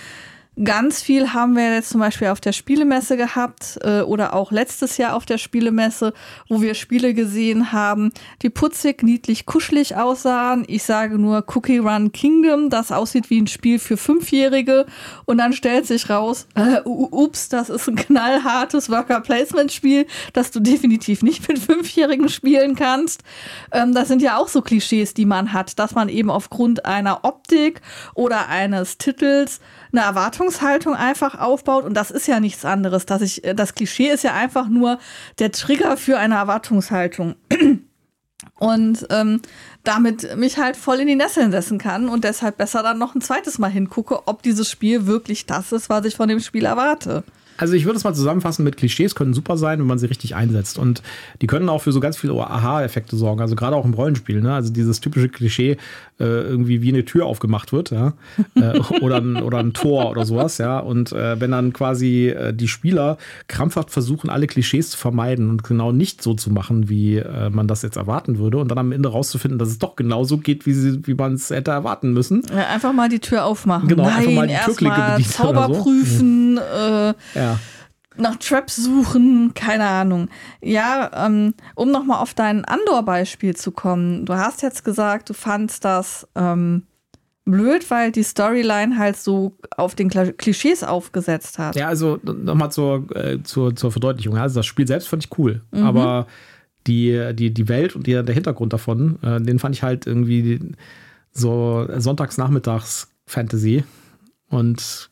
Ganz 0.63 1.03
viel 1.03 1.33
haben 1.33 1.57
wir 1.57 1.75
jetzt 1.75 1.91
zum 1.91 2.01
Beispiel 2.01 2.29
auf 2.29 2.41
der 2.41 2.53
Spielemesse 2.53 3.17
gehabt 3.17 3.77
äh, 3.83 4.03
oder 4.03 4.35
auch 4.35 4.53
letztes 4.53 4.99
Jahr 4.99 5.17
auf 5.17 5.27
der 5.27 5.39
Spielemesse, 5.39 6.15
wo 6.49 6.61
wir 6.61 6.75
Spiele 6.75 7.13
gesehen 7.13 7.73
haben, 7.73 8.13
die 8.43 8.51
putzig, 8.51 9.03
niedlich, 9.03 9.47
kuschelig 9.47 9.97
aussahen. 9.97 10.65
Ich 10.69 10.85
sage 10.85 11.19
nur 11.19 11.45
Cookie 11.53 11.79
Run 11.79 12.13
Kingdom, 12.13 12.71
das 12.71 12.93
aussieht 12.93 13.31
wie 13.31 13.41
ein 13.41 13.49
Spiel 13.49 13.81
für 13.81 13.97
Fünfjährige 13.97 14.87
und 15.25 15.39
dann 15.39 15.55
stellt 15.55 15.89
sich 15.89 16.09
raus, 16.09 16.47
äh, 16.55 16.81
ups, 16.85 17.49
das 17.49 17.69
ist 17.69 17.89
ein 17.89 17.97
knallhartes 17.97 18.89
Worker 18.91 19.23
Placement 19.23 19.73
Spiel, 19.73 20.07
das 20.35 20.53
du 20.53 20.61
definitiv 20.61 21.25
nicht 21.25 21.49
mit 21.49 21.59
Fünfjährigen 21.59 22.29
spielen 22.29 22.77
kannst. 22.77 23.25
Ähm, 23.73 23.93
das 23.93 24.07
sind 24.07 24.23
ja 24.23 24.37
auch 24.37 24.47
so 24.47 24.63
Klischees, 24.63 25.15
die 25.15 25.27
man 25.27 25.53
hat, 25.53 25.81
dass 25.81 25.97
man 25.97 26.09
eben 26.09 26.31
aufgrund 26.31 26.85
einer 26.85 27.25
Optik 27.25 27.81
oder 28.15 28.49
eines 28.49 28.99
Titels 28.99 29.59
eine 29.95 30.05
Erwartungshaltung 30.05 30.95
einfach 30.95 31.39
aufbaut. 31.39 31.85
Und 31.85 31.95
das 31.95 32.11
ist 32.11 32.27
ja 32.27 32.41
nichts 32.41 32.65
anderes. 32.65 33.07
Dass 33.07 33.23
ich, 33.23 33.43
das 33.55 33.75
Klischee 33.75 34.11
ist 34.11 34.25
ja 34.25 34.35
einfach 34.35 34.69
nur 34.69 34.99
der 35.39 35.53
Trigger 35.53 35.97
für 35.97 36.19
eine 36.19 36.35
Erwartungshaltung. 36.35 37.37
Und 38.59 39.07
ähm, 39.11 39.41
damit 39.85 40.37
mich 40.37 40.59
halt 40.59 40.77
voll 40.77 41.01
in 41.01 41.07
die 41.07 41.15
Nesseln 41.15 41.51
setzen 41.51 41.79
kann 41.79 42.09
und 42.09 42.25
deshalb 42.25 42.59
besser 42.59 42.83
dann 42.83 42.99
noch 42.99 43.15
ein 43.15 43.23
zweites 43.23 43.59
Mal 43.59 43.71
hingucke, 43.71 44.29
ob 44.29 44.43
dieses 44.43 44.71
Spiel 44.71 45.07
wirklich 45.07 45.47
das 45.47 45.73
ist, 45.73 45.89
was 45.89 46.05
ich 46.05 46.17
von 46.17 46.29
dem 46.29 46.41
Spiel 46.41 46.67
erwarte. 46.67 47.25
Also 47.57 47.75
ich 47.75 47.85
würde 47.85 47.97
es 47.97 48.05
mal 48.05 48.15
zusammenfassen 48.15 48.65
mit 48.65 48.77
Klischees 48.77 49.15
können 49.15 49.33
super 49.33 49.57
sein, 49.57 49.79
wenn 49.79 49.87
man 49.87 49.99
sie 49.99 50.07
richtig 50.07 50.35
einsetzt. 50.35 50.79
Und 50.79 51.03
die 51.41 51.47
können 51.47 51.69
auch 51.69 51.83
für 51.83 51.93
so 51.93 52.01
ganz 52.01 52.17
viele 52.17 52.35
Aha-Effekte 52.35 53.17
sorgen. 53.17 53.41
Also 53.41 53.55
gerade 53.55 53.77
auch 53.77 53.85
im 53.85 53.95
Rollenspiel. 53.95 54.41
Ne? 54.41 54.53
Also 54.53 54.73
dieses 54.73 55.01
typische 55.01 55.29
Klischee, 55.29 55.77
äh, 56.21 56.25
irgendwie 56.25 56.83
wie 56.83 56.91
eine 56.91 57.05
Tür 57.05 57.27
aufgemacht 57.27 57.73
wird, 57.73 57.91
ja. 57.91 58.13
äh, 58.55 58.79
oder, 59.01 59.17
ein, 59.17 59.37
oder 59.37 59.59
ein 59.59 59.73
Tor 59.73 60.11
oder 60.11 60.25
sowas, 60.25 60.59
ja. 60.59 60.79
Und 60.79 61.13
äh, 61.13 61.41
wenn 61.41 61.51
dann 61.51 61.73
quasi 61.73 62.29
äh, 62.29 62.53
die 62.55 62.69
Spieler 62.69 63.19
krampfhaft 63.49 63.91
versuchen, 63.91 64.31
alle 64.31 64.47
Klischees 64.47 64.91
zu 64.91 64.99
vermeiden 64.99 65.51
und 65.51 65.65
genau 65.65 65.93
nicht 65.93 66.23
so 66.23 66.35
zu 66.35 66.51
machen, 66.51 66.89
wie 66.89 67.17
äh, 67.17 67.51
man 67.51 67.67
das 67.67 67.83
jetzt 67.83 67.97
erwarten 67.97 68.39
würde, 68.39 68.59
und 68.59 68.69
dann 68.69 68.79
am 68.79 68.93
Ende 68.93 69.09
rauszufinden, 69.09 69.59
dass 69.59 69.69
es 69.69 69.79
doch 69.79 69.97
genauso 69.97 70.39
geht, 70.39 70.67
wie, 70.67 70.73
sie, 70.73 71.07
wie 71.07 71.15
man 71.15 71.35
es 71.35 71.51
hätte 71.51 71.73
erwarten 71.73 72.13
müssen. 72.13 72.43
Ja, 72.55 72.69
einfach 72.69 72.93
mal 72.93 73.09
die 73.09 73.21
Tür 73.21 73.45
aufmachen. 73.45 73.89
Genau, 73.89 74.05
Nein, 74.05 74.19
einfach 74.19 74.33
mal 74.33 74.47
die 74.47 74.55
Türklinke 74.65 75.01
bedienen 75.01 75.31
Zauber 75.31 75.67
so. 75.73 75.83
prüfen, 75.83 76.59
äh, 76.59 77.15
Ja. 77.35 77.59
Nach 78.17 78.37
Traps 78.37 78.77
suchen, 78.77 79.53
keine 79.55 79.87
Ahnung. 79.87 80.29
Ja, 80.63 81.11
ähm, 81.27 81.55
um 81.75 81.91
nochmal 81.91 82.21
auf 82.21 82.35
dein 82.35 82.65
Andor-Beispiel 82.65 83.57
zu 83.57 83.73
kommen. 83.73 84.25
Du 84.25 84.35
hast 84.35 84.63
jetzt 84.63 84.85
gesagt, 84.85 85.31
du 85.31 85.35
fandst 85.35 85.85
das 85.85 86.29
ähm, 86.35 86.85
blöd, 87.45 87.91
weil 87.91 88.13
die 88.13 88.23
Storyline 88.23 88.97
halt 88.99 89.17
so 89.17 89.57
auf 89.77 89.95
den 89.95 90.09
Kla 90.09 90.33
Klischees 90.33 90.83
aufgesetzt 90.83 91.59
hat. 91.59 91.77
Ja, 91.77 91.89
also 91.89 92.19
nochmal 92.23 92.73
zur, 92.73 93.05
äh, 93.17 93.43
zur, 93.43 93.75
zur 93.77 93.91
Verdeutlichung. 93.93 94.37
Also 94.37 94.61
das 94.61 94.67
Spiel 94.67 94.87
selbst 94.87 95.09
fand 95.09 95.25
ich 95.25 95.39
cool, 95.39 95.63
aber 95.73 96.27
die, 96.87 97.33
die, 97.35 97.53
die 97.53 97.69
Welt 97.69 97.97
und 97.97 98.07
die, 98.07 98.13
der 98.13 98.35
Hintergrund 98.35 98.73
davon, 98.73 99.19
äh, 99.23 99.41
den 99.41 99.59
fand 99.59 99.75
ich 99.75 99.83
halt 99.83 100.07
irgendwie 100.07 100.75
so 101.33 101.87
Sonntagsnachmittags-Fantasy. 101.97 103.85
Und 104.51 105.11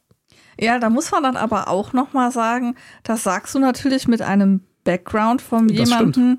Ja, 0.60 0.78
da 0.78 0.90
muss 0.90 1.10
man 1.10 1.22
dann 1.22 1.36
aber 1.36 1.68
auch 1.68 1.92
nochmal 1.92 2.30
sagen, 2.30 2.76
das 3.02 3.22
sagst 3.22 3.54
du 3.54 3.58
natürlich 3.58 4.08
mit 4.08 4.22
einem 4.22 4.60
Background 4.84 5.40
von 5.42 5.68
jemandem, 5.68 6.38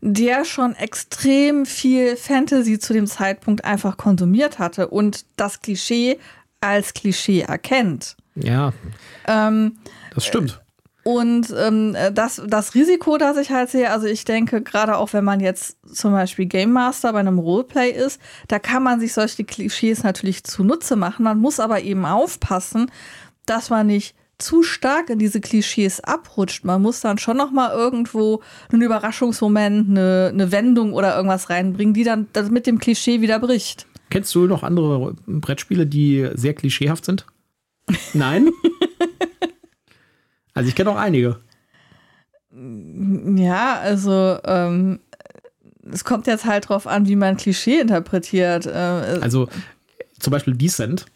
der 0.00 0.44
schon 0.44 0.74
extrem 0.74 1.66
viel 1.66 2.16
Fantasy 2.16 2.78
zu 2.78 2.92
dem 2.92 3.06
Zeitpunkt 3.06 3.64
einfach 3.64 3.96
konsumiert 3.96 4.58
hatte 4.58 4.88
und 4.88 5.26
das 5.36 5.60
Klischee 5.60 6.18
als 6.60 6.94
Klischee 6.94 7.40
erkennt. 7.40 8.16
ja, 8.34 8.72
Ähm, 9.26 9.78
das 10.14 10.26
stimmt. 10.26 10.60
und 11.02 11.52
ähm, 11.56 11.96
das, 12.12 12.42
das 12.46 12.74
Risiko, 12.74 13.18
das 13.18 13.36
ich 13.36 13.50
halt 13.50 13.70
sehe, 13.70 13.90
also 13.90 14.06
ich 14.06 14.24
denke, 14.24 14.62
gerade 14.62 14.96
auch 14.96 15.12
wenn 15.12 15.24
man 15.24 15.40
jetzt 15.40 15.76
zum 15.92 16.12
Beispiel 16.12 16.46
Game 16.46 16.72
Master 16.72 17.12
bei 17.12 17.20
einem 17.20 17.38
Roleplay 17.38 17.90
ist, 17.90 18.20
da 18.48 18.58
kann 18.58 18.82
man 18.82 19.00
sich 19.00 19.12
solche 19.12 19.44
Klischees 19.44 20.02
natürlich 20.02 20.44
zunutze 20.44 20.96
machen. 20.96 21.24
Man 21.24 21.38
muss 21.38 21.60
aber 21.60 21.80
eben 21.80 22.04
aufpassen, 22.06 22.90
dass 23.50 23.70
man 23.70 23.86
nicht 23.88 24.14
zu 24.38 24.62
stark 24.62 25.10
in 25.10 25.18
diese 25.18 25.40
Klischees 25.40 26.00
abrutscht. 26.00 26.64
Man 26.64 26.80
muss 26.80 27.00
dann 27.00 27.18
schon 27.18 27.36
noch 27.36 27.50
mal 27.50 27.72
irgendwo 27.72 28.40
einen 28.72 28.82
Überraschungsmoment, 28.82 29.90
eine, 29.90 30.30
eine 30.32 30.52
Wendung 30.52 30.94
oder 30.94 31.14
irgendwas 31.14 31.50
reinbringen, 31.50 31.94
die 31.94 32.04
dann 32.04 32.28
das 32.32 32.50
mit 32.50 32.66
dem 32.66 32.78
Klischee 32.78 33.20
wieder 33.20 33.38
bricht. 33.38 33.86
Kennst 34.08 34.34
du 34.34 34.46
noch 34.46 34.62
andere 34.62 35.14
Brettspiele, 35.26 35.86
die 35.86 36.28
sehr 36.34 36.54
klischeehaft 36.54 37.04
sind? 37.04 37.26
Nein? 38.12 38.50
also 40.54 40.68
ich 40.68 40.74
kenne 40.74 40.90
auch 40.90 40.96
einige. 40.96 41.40
Ja, 43.36 43.78
also 43.78 44.38
ähm, 44.44 45.00
es 45.92 46.04
kommt 46.04 46.26
jetzt 46.26 46.44
halt 46.44 46.68
drauf 46.68 46.86
an, 46.86 47.06
wie 47.06 47.16
man 47.16 47.36
Klischee 47.36 47.78
interpretiert. 47.80 48.66
Äh, 48.66 49.18
Also 49.20 49.48
zum 50.18 50.30
Beispiel 50.30 50.54
Descent. 50.54 51.06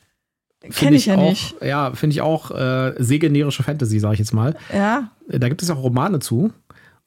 Kenne 0.64 0.72
Finde 0.74 0.94
ich 0.96 1.06
ja 1.06 1.16
auch, 1.16 1.28
nicht. 1.30 1.54
Ja, 1.62 1.92
finde 1.92 2.14
ich 2.14 2.20
auch 2.22 2.50
äh, 2.50 2.94
sehr 2.98 3.18
generische 3.18 3.62
Fantasy, 3.62 3.98
sage 4.00 4.14
ich 4.14 4.20
jetzt 4.20 4.32
mal. 4.34 4.56
Ja, 4.72 5.10
Da 5.28 5.48
gibt 5.48 5.62
es 5.62 5.70
auch 5.70 5.82
Romane 5.82 6.18
zu. 6.20 6.52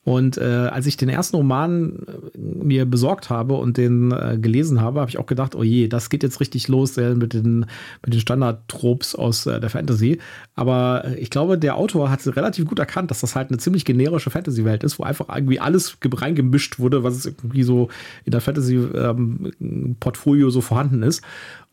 Und 0.03 0.37
äh, 0.37 0.43
als 0.45 0.85
ich 0.85 0.95
den 0.95 1.09
ersten 1.09 1.35
Roman 1.35 1.99
äh, 2.07 2.37
mir 2.37 2.85
besorgt 2.85 3.29
habe 3.29 3.55
und 3.55 3.75
den 3.75 4.13
äh, 4.13 4.37
gelesen 4.39 4.79
habe, 4.79 5.01
habe 5.01 5.09
ich 5.09 5.17
auch 5.17 5.25
gedacht, 5.25 5.53
oh 5.53 5.63
je, 5.63 5.89
das 5.89 6.09
geht 6.09 6.23
jetzt 6.23 6.39
richtig 6.39 6.69
los 6.69 6.97
äh, 6.97 7.13
mit 7.13 7.33
den, 7.33 7.65
mit 8.05 8.13
den 8.13 8.21
Standard-Tropes 8.21 9.15
aus 9.15 9.45
äh, 9.47 9.59
der 9.59 9.69
Fantasy. 9.69 10.19
Aber 10.55 11.03
äh, 11.03 11.15
ich 11.19 11.29
glaube, 11.29 11.57
der 11.57 11.75
Autor 11.75 12.09
hat 12.09 12.25
relativ 12.37 12.65
gut 12.67 12.79
erkannt, 12.79 13.11
dass 13.11 13.19
das 13.19 13.35
halt 13.35 13.49
eine 13.49 13.57
ziemlich 13.57 13.83
generische 13.83 14.29
Fantasy-Welt 14.29 14.85
ist, 14.85 14.97
wo 14.97 15.03
einfach 15.03 15.27
irgendwie 15.35 15.59
alles 15.59 15.99
ge- 15.99 16.09
reingemischt 16.15 16.79
wurde, 16.79 17.03
was 17.03 17.17
es 17.17 17.25
irgendwie 17.25 17.63
so 17.63 17.89
in 18.23 18.31
der 18.31 18.39
Fantasy-Portfolio 18.39 20.49
so 20.49 20.61
vorhanden 20.61 21.03
ist. 21.03 21.21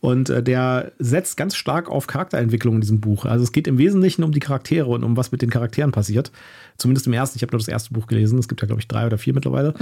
Und 0.04 0.28
äh, 0.28 0.42
der 0.42 0.92
setzt 0.98 1.38
ganz 1.38 1.56
stark 1.56 1.88
auf 1.88 2.06
Charakterentwicklung 2.06 2.74
in 2.74 2.82
diesem 2.82 3.00
Buch. 3.00 3.24
Also 3.24 3.42
es 3.42 3.52
geht 3.52 3.66
im 3.66 3.78
Wesentlichen 3.78 4.22
um 4.22 4.32
die 4.32 4.38
Charaktere 4.38 4.84
und 4.84 5.02
um 5.02 5.16
was 5.16 5.32
mit 5.32 5.40
den 5.40 5.48
Charakteren 5.48 5.92
passiert. 5.92 6.30
Zumindest 6.76 7.06
im 7.06 7.14
ersten. 7.14 7.38
Ich 7.38 7.42
habe 7.42 7.52
nur 7.52 7.58
das 7.58 7.68
erste 7.68 7.94
Buch 7.94 8.06
gelesen. 8.06 8.38
Es 8.38 8.46
gibt 8.46 8.60
ja, 8.60 8.66
glaube 8.66 8.82
ich, 8.82 8.86
drei 8.86 9.06
oder 9.06 9.16
vier 9.16 9.32
mittlerweile. 9.32 9.72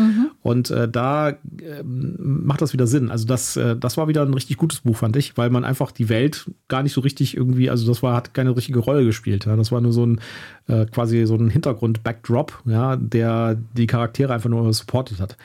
Und 0.40 0.70
äh, 0.70 0.88
da 0.88 1.30
ähm, 1.30 2.44
macht 2.44 2.62
das 2.62 2.72
wieder 2.72 2.86
Sinn. 2.86 3.10
Also 3.10 3.26
das, 3.26 3.56
äh, 3.56 3.76
das 3.76 3.96
war 3.96 4.06
wieder 4.06 4.22
ein 4.22 4.32
richtig 4.32 4.58
gutes 4.58 4.82
Buch, 4.82 4.94
fand 4.96 5.16
ich, 5.16 5.36
weil 5.36 5.50
man 5.50 5.64
einfach 5.64 5.90
die 5.90 6.08
Welt 6.08 6.48
gar 6.68 6.84
nicht 6.84 6.92
so 6.92 7.00
richtig 7.00 7.36
irgendwie, 7.36 7.68
also 7.68 7.84
das 7.84 8.00
war, 8.04 8.14
hat 8.14 8.32
keine 8.32 8.54
richtige 8.54 8.78
Rolle 8.78 9.04
gespielt. 9.04 9.46
Ja. 9.46 9.56
Das 9.56 9.72
war 9.72 9.80
nur 9.80 9.92
so 9.92 10.06
ein 10.06 10.20
äh, 10.68 10.86
quasi 10.86 11.26
so 11.26 11.34
ein 11.34 11.50
Hintergrund-Backdrop, 11.50 12.62
ja, 12.66 12.94
der 12.94 13.56
die 13.76 13.88
Charaktere 13.88 14.32
einfach 14.32 14.50
nur 14.50 14.72
supportet 14.72 15.18
hat 15.18 15.36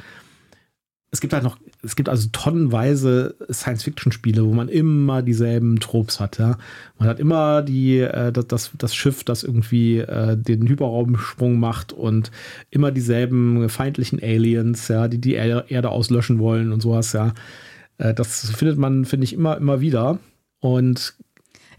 es 1.09 1.21
gibt 1.21 1.33
halt 1.33 1.43
noch, 1.43 1.57
es 1.83 1.95
gibt 1.95 2.09
also 2.09 2.27
tonnenweise 2.31 3.35
Science-Fiction-Spiele, 3.49 4.45
wo 4.45 4.53
man 4.53 4.67
immer 4.67 5.21
dieselben 5.21 5.79
Tropes 5.79 6.19
hat. 6.19 6.37
Ja? 6.37 6.57
Man 6.99 7.07
hat 7.07 7.19
immer 7.19 7.61
die, 7.61 7.99
äh, 7.99 8.31
das, 8.31 8.47
das, 8.47 8.71
das 8.77 8.93
Schiff, 8.93 9.23
das 9.23 9.43
irgendwie 9.43 9.99
äh, 9.99 10.35
den 10.35 10.67
Hyperraumsprung 10.67 11.59
macht 11.59 11.93
und 11.93 12.31
immer 12.71 12.91
dieselben 12.91 13.69
feindlichen 13.69 14.21
Aliens, 14.21 14.89
ja, 14.89 15.07
die 15.07 15.19
die 15.19 15.35
Er- 15.35 15.71
Erde 15.71 15.89
auslöschen 15.89 16.39
wollen 16.39 16.73
und 16.73 16.81
sowas. 16.81 17.13
Ja, 17.13 17.33
äh, 17.97 18.13
das 18.13 18.49
findet 18.51 18.77
man, 18.77 19.05
finde 19.05 19.23
ich, 19.23 19.33
immer, 19.33 19.57
immer 19.57 19.79
wieder. 19.79 20.19
Und 20.59 21.15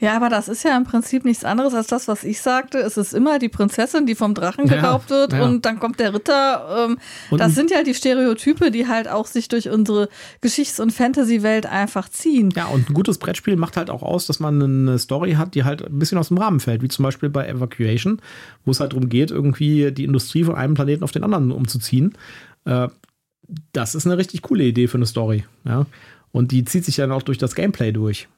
Ja, 0.01 0.15
aber 0.15 0.29
das 0.29 0.49
ist 0.49 0.63
ja 0.63 0.77
im 0.77 0.85
Prinzip 0.85 1.25
nichts 1.25 1.45
anderes 1.45 1.75
als 1.75 1.89
das, 1.89 2.07
was 2.07 2.23
ich 2.23 2.41
sagte. 2.41 2.79
Es 2.79 2.97
ist 2.97 3.13
immer 3.13 3.39
die 3.41 3.49
Prinzessin, 3.49 4.07
die 4.07 4.15
vom 4.15 4.33
Drachen 4.35 4.67
Ja, 4.67 4.77
geraubt 4.77 5.11
wird 5.11 5.33
ja. 5.33 5.45
und 5.45 5.65
dann 5.65 5.81
kommt 5.81 5.99
der 5.99 6.15
Ritter. 6.15 6.87
Ähm, 6.89 6.99
das 7.37 7.55
sind 7.55 7.71
ja 7.73 7.83
die 7.83 7.95
Stereotype, 7.95 8.71
die 8.71 8.87
halt 8.87 9.09
auch 9.09 9.27
sich 9.27 9.49
durch 9.49 9.69
unsere 9.69 10.09
Geschichts- 10.41 10.79
und 10.79 10.93
Fantasy-Welt 10.93 11.67
einfach 11.67 12.09
ziehen. 12.09 12.51
Ja, 12.55 12.67
und 12.67 12.89
ein 12.89 12.95
gutes 12.95 13.19
Brettspiel 13.19 13.57
macht 13.57 13.77
halt 13.77 13.91
auch 13.91 14.03
aus, 14.03 14.27
dass 14.27 14.39
man 14.39 14.63
eine 14.63 14.99
Story 14.99 15.33
hat, 15.33 15.57
die 15.57 15.65
halt 15.65 15.85
ein 15.85 15.99
bisschen 15.99 16.19
aus 16.19 16.29
dem 16.29 16.39
Rahmen 16.39 16.61
fällt, 16.61 16.83
wie 16.83 16.89
zum 16.89 17.03
Beispiel 17.03 17.29
bei 17.29 17.49
Evacuation, 17.49 18.21
wo 18.65 18.71
es 18.71 18.79
halt 18.79 18.93
darum 18.93 19.09
geht, 19.09 19.33
irgendwie 19.33 19.91
die 19.91 20.05
Industrie 20.05 20.45
von 20.45 20.55
einem 20.55 20.75
Planeten 20.75 21.03
auf 21.03 21.13
den 21.13 21.25
anderen 21.25 21.51
umzuziehen. 21.51 22.17
Äh, 22.65 22.89
das 23.73 23.95
ist 23.95 24.07
eine 24.07 24.17
richtig 24.17 24.43
coole 24.43 24.65
Idee 24.65 24.87
für 24.87 24.99
eine 24.99 25.07
Story. 25.07 25.45
Ja? 25.65 25.87
Und 26.31 26.53
die 26.53 26.65
zieht 26.65 26.85
sich 26.85 26.97
dann 26.97 27.11
auch 27.11 27.23
durch 27.23 27.39
das 27.39 27.55
Gameplay 27.55 27.93
durch. 27.93 28.29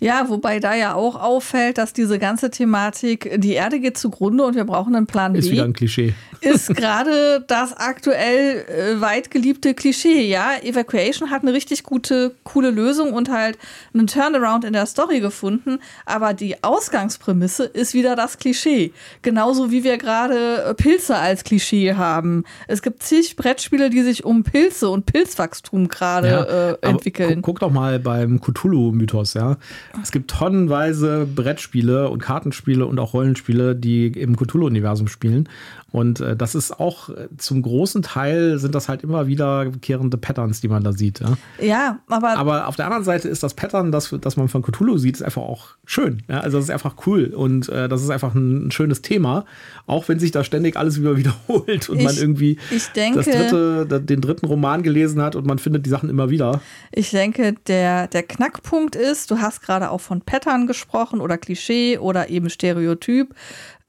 Ja, 0.00 0.28
wobei 0.28 0.60
da 0.60 0.74
ja 0.74 0.94
auch 0.94 1.20
auffällt, 1.20 1.78
dass 1.78 1.92
diese 1.92 2.18
ganze 2.18 2.50
Thematik, 2.50 3.30
die 3.40 3.52
Erde 3.52 3.80
geht 3.80 3.98
zugrunde 3.98 4.44
und 4.44 4.54
wir 4.56 4.64
brauchen 4.64 4.94
einen 4.94 5.06
Plan 5.06 5.34
Ist 5.34 5.46
B, 5.48 5.52
wieder 5.52 5.64
ein 5.64 5.72
Klischee. 5.72 6.14
ist 6.40 6.74
gerade 6.74 7.44
das 7.46 7.72
aktuell 7.76 8.64
äh, 8.68 9.00
weit 9.00 9.30
geliebte 9.30 9.74
Klischee. 9.74 10.28
Ja, 10.28 10.50
Evacuation 10.62 11.30
hat 11.30 11.42
eine 11.42 11.52
richtig 11.52 11.82
gute, 11.84 12.34
coole 12.44 12.70
Lösung 12.70 13.12
und 13.12 13.30
halt 13.30 13.58
einen 13.92 14.06
Turnaround 14.06 14.64
in 14.64 14.72
der 14.72 14.86
Story 14.86 15.20
gefunden, 15.20 15.78
aber 16.06 16.34
die 16.34 16.62
Ausgangsprämisse 16.62 17.64
ist 17.64 17.94
wieder 17.94 18.16
das 18.16 18.38
Klischee. 18.38 18.92
Genauso 19.22 19.70
wie 19.70 19.84
wir 19.84 19.98
gerade 19.98 20.64
äh, 20.64 20.74
Pilze 20.74 21.16
als 21.16 21.44
Klischee 21.44 21.94
haben. 21.94 22.44
Es 22.68 22.82
gibt 22.82 23.02
zig 23.02 23.36
Brettspiele, 23.36 23.90
die 23.90 24.02
sich 24.02 24.24
um 24.24 24.42
Pilze 24.44 24.88
und 24.90 25.06
Pilzwachstum 25.06 25.88
gerade 25.88 26.28
Ja, 26.28 26.42
äh, 26.42 26.76
entwickeln. 26.82 27.42
Guck, 27.42 27.54
guck 27.56 27.60
doch 27.60 27.70
mal 27.70 27.98
beim 27.98 28.40
Cthulhu-Mythos, 28.40 29.34
ja. 29.34 29.56
Es 30.02 30.12
gibt 30.12 30.30
tonnenweise 30.30 31.26
Brettspiele 31.26 32.08
und 32.08 32.20
Kartenspiele 32.20 32.86
und 32.86 32.98
auch 32.98 33.14
Rollenspiele, 33.14 33.76
die 33.76 34.06
im 34.08 34.36
Cthulhu-Universum 34.36 35.08
spielen. 35.08 35.48
Und 35.94 36.18
äh, 36.18 36.34
das 36.36 36.56
ist 36.56 36.80
auch 36.80 37.08
äh, 37.08 37.28
zum 37.38 37.62
großen 37.62 38.02
Teil 38.02 38.58
sind 38.58 38.74
das 38.74 38.88
halt 38.88 39.04
immer 39.04 39.28
wiederkehrende 39.28 40.16
Patterns, 40.16 40.60
die 40.60 40.66
man 40.66 40.82
da 40.82 40.92
sieht. 40.92 41.20
Ja? 41.20 41.36
Ja, 41.60 41.98
aber, 42.08 42.36
Aber 42.36 42.66
auf 42.66 42.74
der 42.74 42.86
anderen 42.86 43.04
Seite 43.04 43.28
ist 43.28 43.44
das 43.44 43.54
Pattern, 43.54 43.92
das, 43.92 44.12
das 44.20 44.36
man 44.36 44.48
von 44.48 44.62
Cthulhu 44.62 44.98
sieht, 44.98 45.14
ist 45.14 45.22
einfach 45.22 45.42
auch 45.42 45.68
schön. 45.84 46.24
Ja? 46.28 46.40
Also 46.40 46.56
das 46.56 46.64
ist 46.64 46.70
einfach 46.72 46.96
cool 47.06 47.26
und 47.26 47.68
äh, 47.68 47.88
das 47.88 48.02
ist 48.02 48.10
einfach 48.10 48.34
ein, 48.34 48.72
schönes 48.72 49.02
Thema, 49.02 49.44
auch 49.86 50.08
wenn 50.08 50.18
sich 50.18 50.32
da 50.32 50.42
ständig 50.42 50.76
alles 50.76 50.98
wieder 51.00 51.16
wiederholt 51.16 51.88
und 51.88 51.98
Ich- 51.98 52.04
man 52.04 52.16
irgendwie 52.16 52.58
denke- 52.96 53.18
das 53.22 53.26
dritte, 53.26 54.00
den 54.00 54.20
dritten 54.20 54.46
Roman 54.46 54.82
gelesen 54.82 55.22
hat 55.22 55.36
und 55.36 55.46
man 55.46 55.60
findet 55.60 55.86
die 55.86 55.90
Sachen 55.90 56.10
immer 56.10 56.28
wieder. 56.28 56.60
Ich 56.90 57.10
denke, 57.12 57.54
der, 57.68 58.08
der 58.08 58.24
Knackpunkt 58.24 58.96
ist, 58.96 59.30
du 59.30 59.38
hast 59.38 59.62
gerade 59.62 59.92
auch 59.92 60.00
von 60.00 60.22
Pattern 60.22 60.66
gesprochen 60.66 61.20
oder 61.20 61.38
Klischee 61.38 61.98
oder 61.98 62.30
eben 62.30 62.50
Stereotyp. 62.50 63.32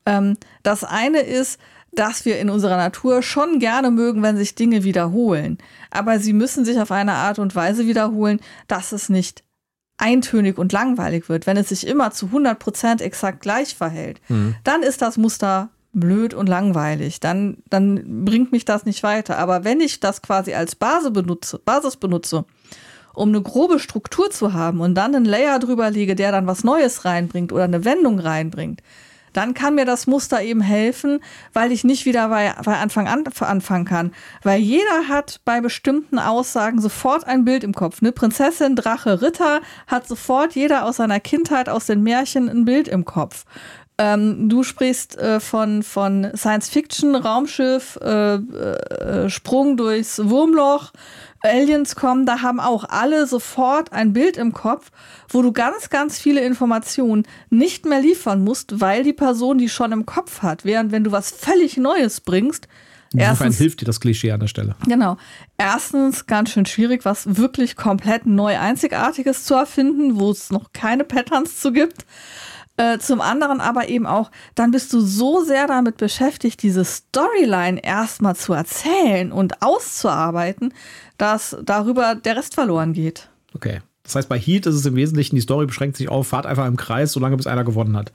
Ähm, 0.05 0.38
das 0.62 0.83
eine 0.83 1.21
ist, 1.21 1.59
dass 1.96 2.25
wir 2.25 2.40
in 2.40 2.50
unserer 2.50 2.78
Natur 2.78 3.22
schon 3.22 3.60
gerne 3.60 3.92
mögen, 3.92 4.22
wenn 4.22 4.38
sich 4.38 4.56
Dinge 4.56 4.84
wiederholen. 4.84 5.58
Aber 5.92 6.20
sie 6.20 6.34
müssen 6.34 6.66
sich 6.66 6.80
auf 6.80 6.92
eine 6.92 7.14
Art 7.14 7.40
und 7.40 7.56
Weise 7.56 7.88
wiederholen, 7.88 8.40
dass 8.68 8.92
es 8.92 9.10
nicht 9.10 9.44
eintönig 9.98 10.58
und 10.58 10.72
langweilig 10.72 11.30
wird. 11.30 11.48
Wenn 11.48 11.58
es 11.58 11.70
sich 11.70 11.88
immer 11.88 12.12
zu 12.12 12.28
100 12.28 12.60
Prozent 12.60 13.02
exakt 13.02 13.42
gleich 13.42 13.75
verhält, 13.75 14.20
mhm. 14.28 14.56
dann 14.64 14.84
ist 14.84 15.02
das 15.02 15.18
Muster 15.18 15.70
blöd 15.94 16.34
und 16.34 16.48
langweilig. 16.48 17.20
Dann, 17.20 17.58
dann 17.70 18.25
bringt 18.25 18.52
mich 18.52 18.66
das 18.66 18.86
nicht 18.86 19.02
weiter. 19.04 19.38
Aber 19.38 19.64
wenn 19.64 19.80
ich 19.80 20.00
das 20.00 20.22
quasi 20.22 20.54
als 20.54 20.75
Basis 20.75 21.14
benutze, 21.14 21.60
Basis 21.60 21.96
benutze, 21.96 22.46
um 23.14 23.30
eine 23.30 23.42
grobe 23.42 23.80
Struktur 23.80 24.30
zu 24.30 24.54
haben 24.54 24.82
und 24.82 24.94
dann 24.96 25.16
einen 25.16 25.25
Layer 25.25 25.58
drüber 25.60 25.90
lege, 25.90 26.16
der 26.16 26.34
dann 26.34 26.48
was 26.48 26.66
Neues 26.66 27.06
reinbringt 27.06 27.54
oder 27.54 27.64
eine 27.64 27.86
Wendung 27.86 28.20
reinbringt, 28.20 28.82
dann 29.36 29.54
kann 29.54 29.75
mir 29.75 29.86
das 29.86 30.08
Muster 30.08 30.42
eben 30.42 30.62
helfen, 30.62 31.20
weil 31.54 31.72
ich 31.72 31.84
nicht 31.84 32.06
wieder 32.06 32.30
bei, 32.30 32.54
bei 32.63 32.77
Anfang 32.77 33.08
an 33.08 33.24
anfangen 33.39 33.86
kann. 33.86 34.12
Weil 34.44 34.60
jeder 34.62 35.08
hat 35.10 35.42
bei 35.46 35.62
bestimmten 35.62 36.20
Aussagen 36.20 36.80
sofort 36.80 37.27
ein 37.27 37.44
Bild 37.44 37.63
im 37.63 37.74
Kopf. 37.74 38.01
Ne? 38.01 38.12
Prinzessin, 38.12 38.75
Drache, 38.75 39.22
Ritter 39.22 39.62
hat 39.88 40.08
sofort 40.08 40.54
jeder 40.56 40.86
aus 40.86 40.98
seiner 40.98 41.20
Kindheit, 41.20 41.70
aus 41.70 41.86
den 41.86 42.01
Märchen 42.01 42.50
ein 42.50 42.65
Bild 42.65 42.88
im 42.88 43.04
Kopf. 43.04 43.46
Ähm, 43.98 44.50
du 44.50 44.64
sprichst 44.64 45.18
äh, 45.18 45.40
von, 45.40 45.82
von 45.82 46.30
Science 46.36 46.70
Fiction, 46.70 47.16
Raumschiff, 47.16 47.98
äh, 48.02 48.36
äh, 48.36 49.30
Sprung 49.30 49.78
durchs 49.78 50.20
Wurmloch, 50.25 50.92
Aliens 51.42 51.96
kommen, 51.96 52.25
da 52.25 52.42
haben 52.42 52.60
auch 52.60 52.86
alle 52.90 53.28
sofort 53.28 53.94
ein 53.94 54.12
Bild 54.12 54.36
im 54.36 54.52
Kopf, 54.52 54.92
wo 55.30 55.42
du 55.42 55.54
ganz, 55.54 55.90
ganz 55.90 56.20
viele 56.20 56.42
Informationen 56.42 57.24
nicht 57.50 57.86
mehr 57.86 58.02
liefern 58.02 58.44
musst, 58.44 58.82
weil 58.82 59.04
die 59.04 59.14
Person 59.14 59.60
die 59.60 59.70
schon 59.70 59.92
im 59.92 60.06
Kopf 60.06 60.42
hat. 60.42 60.66
Während 60.66 60.92
wenn 60.92 61.04
du 61.04 61.12
was 61.12 61.32
völlig 61.32 61.78
Neues 61.78 62.20
bringst, 62.22 62.68
Insofern 63.14 63.48
erstens, 63.48 63.58
hilft 63.60 63.82
dir 63.82 63.86
das 63.86 64.02
Klischee 64.02 64.32
an 64.32 64.42
der 64.42 64.48
Stelle. 64.48 64.75
Genau. 64.86 65.16
Erstens 65.58 66.25
ganz 66.25 66.50
schön 66.50 66.66
schwierig, 66.66 67.06
was 67.06 67.38
wirklich 67.38 67.78
komplett 67.78 68.25
neu 68.25 68.58
Einzigartiges 68.58 69.46
zu 69.46 69.54
erfinden, 69.54 70.20
wo 70.20 70.32
es 70.32 70.52
noch 70.52 70.74
keine 70.74 71.06
Patterns 71.06 71.62
zu 71.62 71.72
gibt. 71.72 72.06
Äh, 72.77 73.00
zum 73.00 73.22
anderen 73.22 73.62
aber 73.62 73.88
eben 73.88 74.05
auch, 74.05 74.32
dann 74.53 74.72
bist 74.72 74.91
du 74.91 75.00
so 75.00 75.44
sehr 75.44 75.65
damit 75.67 75.98
beschäftigt, 75.98 76.62
diese 76.62 76.84
Storyline 76.84 77.82
erstmal 77.82 78.36
zu 78.36 78.53
erzählen 78.53 79.32
und 79.32 79.62
auszuarbeiten, 79.62 80.74
dass 81.17 81.55
darüber 81.63 82.15
der 82.15 82.36
Rest 82.36 82.55
verloren 82.55 82.94
geht. 82.94 83.29
Okay. 83.53 83.82
Das 84.03 84.15
heißt, 84.15 84.29
bei 84.29 84.38
Heat 84.38 84.67
ist 84.67 84.75
es 84.75 84.86
im 84.86 84.96
Wesentlichen, 84.96 85.36
die 85.36 85.41
Story 85.41 85.65
beschränkt 85.65 85.98
sich 85.98 86.10
auf, 86.10 86.27
fahrt 86.27 86.46
einfach 86.46 86.67
im 86.67 86.77
Kreis, 86.77 87.12
solange 87.12 87.38
bis 87.38 87.48
einer 87.48 87.63
gewonnen 87.63 87.98
hat. 87.98 88.12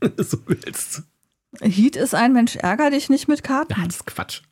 so 0.16 0.38
willst 0.46 0.98
du. 0.98 1.66
Heat 1.66 1.96
ist 1.96 2.14
ein 2.14 2.32
Mensch, 2.32 2.56
ärger 2.56 2.90
dich 2.90 3.10
nicht 3.10 3.28
mit 3.28 3.42
Karten. 3.42 3.74
Ja, 3.76 3.84
das 3.84 3.96
ist 3.96 4.06
Quatsch. 4.06 4.42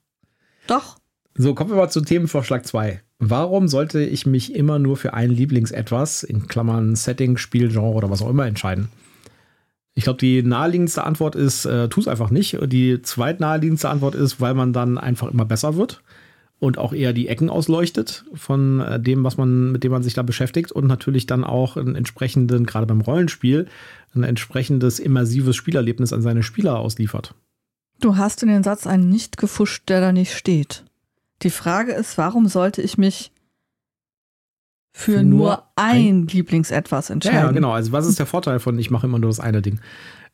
Doch. 0.67 0.99
So, 1.35 1.55
kommen 1.55 1.71
wir 1.71 1.77
mal 1.77 1.91
zu 1.91 2.01
Themenvorschlag 2.01 2.67
2. 2.67 3.03
Warum 3.27 3.69
sollte 3.69 4.05
ich 4.05 4.27
mich 4.27 4.55
immer 4.55 4.79
nur 4.79 4.99
für 4.99 5.15
ein 5.15 5.31
Lieblingsetwas, 5.31 6.25
in 6.25 6.47
Klammern 6.47 6.95
Setting, 6.95 7.39
Spielgenre 7.39 7.87
oder 7.87 8.11
was 8.11 8.21
auch 8.21 8.29
immer, 8.29 8.47
entscheiden? 8.47 8.89
Ich 9.95 10.05
glaube, 10.05 10.19
die 10.19 10.43
naheliegendste 10.43 11.05
Antwort 11.05 11.35
ist, 11.35 11.65
äh, 11.65 11.89
tu 11.89 12.01
es 12.01 12.09
einfach 12.09 12.29
nicht. 12.29 12.59
Die 12.67 13.01
zweitnaheliegendste 13.01 13.89
Antwort 13.89 14.15
ist, 14.15 14.43
weil 14.43 14.53
man 14.53 14.75
dann 14.75 14.99
einfach 14.99 15.31
immer 15.31 15.47
besser 15.47 15.77
wird 15.77 16.03
und 16.59 16.77
auch 16.77 16.93
eher 16.93 17.15
die 17.15 17.29
Ecken 17.29 17.49
ausleuchtet 17.49 18.27
von 18.35 18.81
äh, 18.81 19.01
dem, 19.01 19.25
was 19.25 19.39
man, 19.39 19.73
mit 19.73 19.85
dem 19.85 19.93
man 19.93 20.03
sich 20.03 20.13
da 20.13 20.23
beschäftigt 20.23 20.71
und 20.71 20.87
natürlich 20.87 21.25
dann 21.25 21.45
auch 21.45 21.79
einen 21.79 21.95
entsprechenden, 21.95 22.67
gerade 22.67 22.87
beim 22.87 23.01
Rollenspiel, 23.01 23.69
ein 24.15 24.25
entsprechendes 24.25 24.99
immersives 24.99 25.57
Spielerlebnis 25.57 26.13
an 26.13 26.21
seine 26.21 26.43
Spieler 26.43 26.79
ausliefert. 26.79 27.35
Du 28.01 28.19
hast 28.19 28.43
in 28.43 28.51
den 28.51 28.65
Satz 28.65 28.87
einen 28.87 29.09
nicht 29.09 29.39
gefuscht, 29.39 29.85
der 29.89 30.03
da 30.03 30.13
nicht 30.13 30.35
steht. 30.35 30.85
Die 31.43 31.51
Frage 31.51 31.93
ist, 31.93 32.17
warum 32.19 32.49
sollte 32.49 32.83
ich 32.83 32.97
mich 32.97 33.33
für, 34.93 35.19
für 35.19 35.23
nur, 35.23 35.65
ein, 35.77 36.23
ein 36.23 36.27
Lieblingsetwas 36.29 37.11
entscheiden? 37.11 37.39
Ja, 37.39 37.51
genau. 37.51 37.73
Also 37.73 37.93
was 37.93 38.07
ist 38.07 38.19
der 38.19 38.27
Vorteil 38.27 38.61
von, 38.61 38.79
ich 38.79 38.91
mache 38.91 39.07
immer 39.07 39.19
nur 39.19 39.31
das 39.31 39.41
eine 39.41 39.61
Ding? 39.61 39.81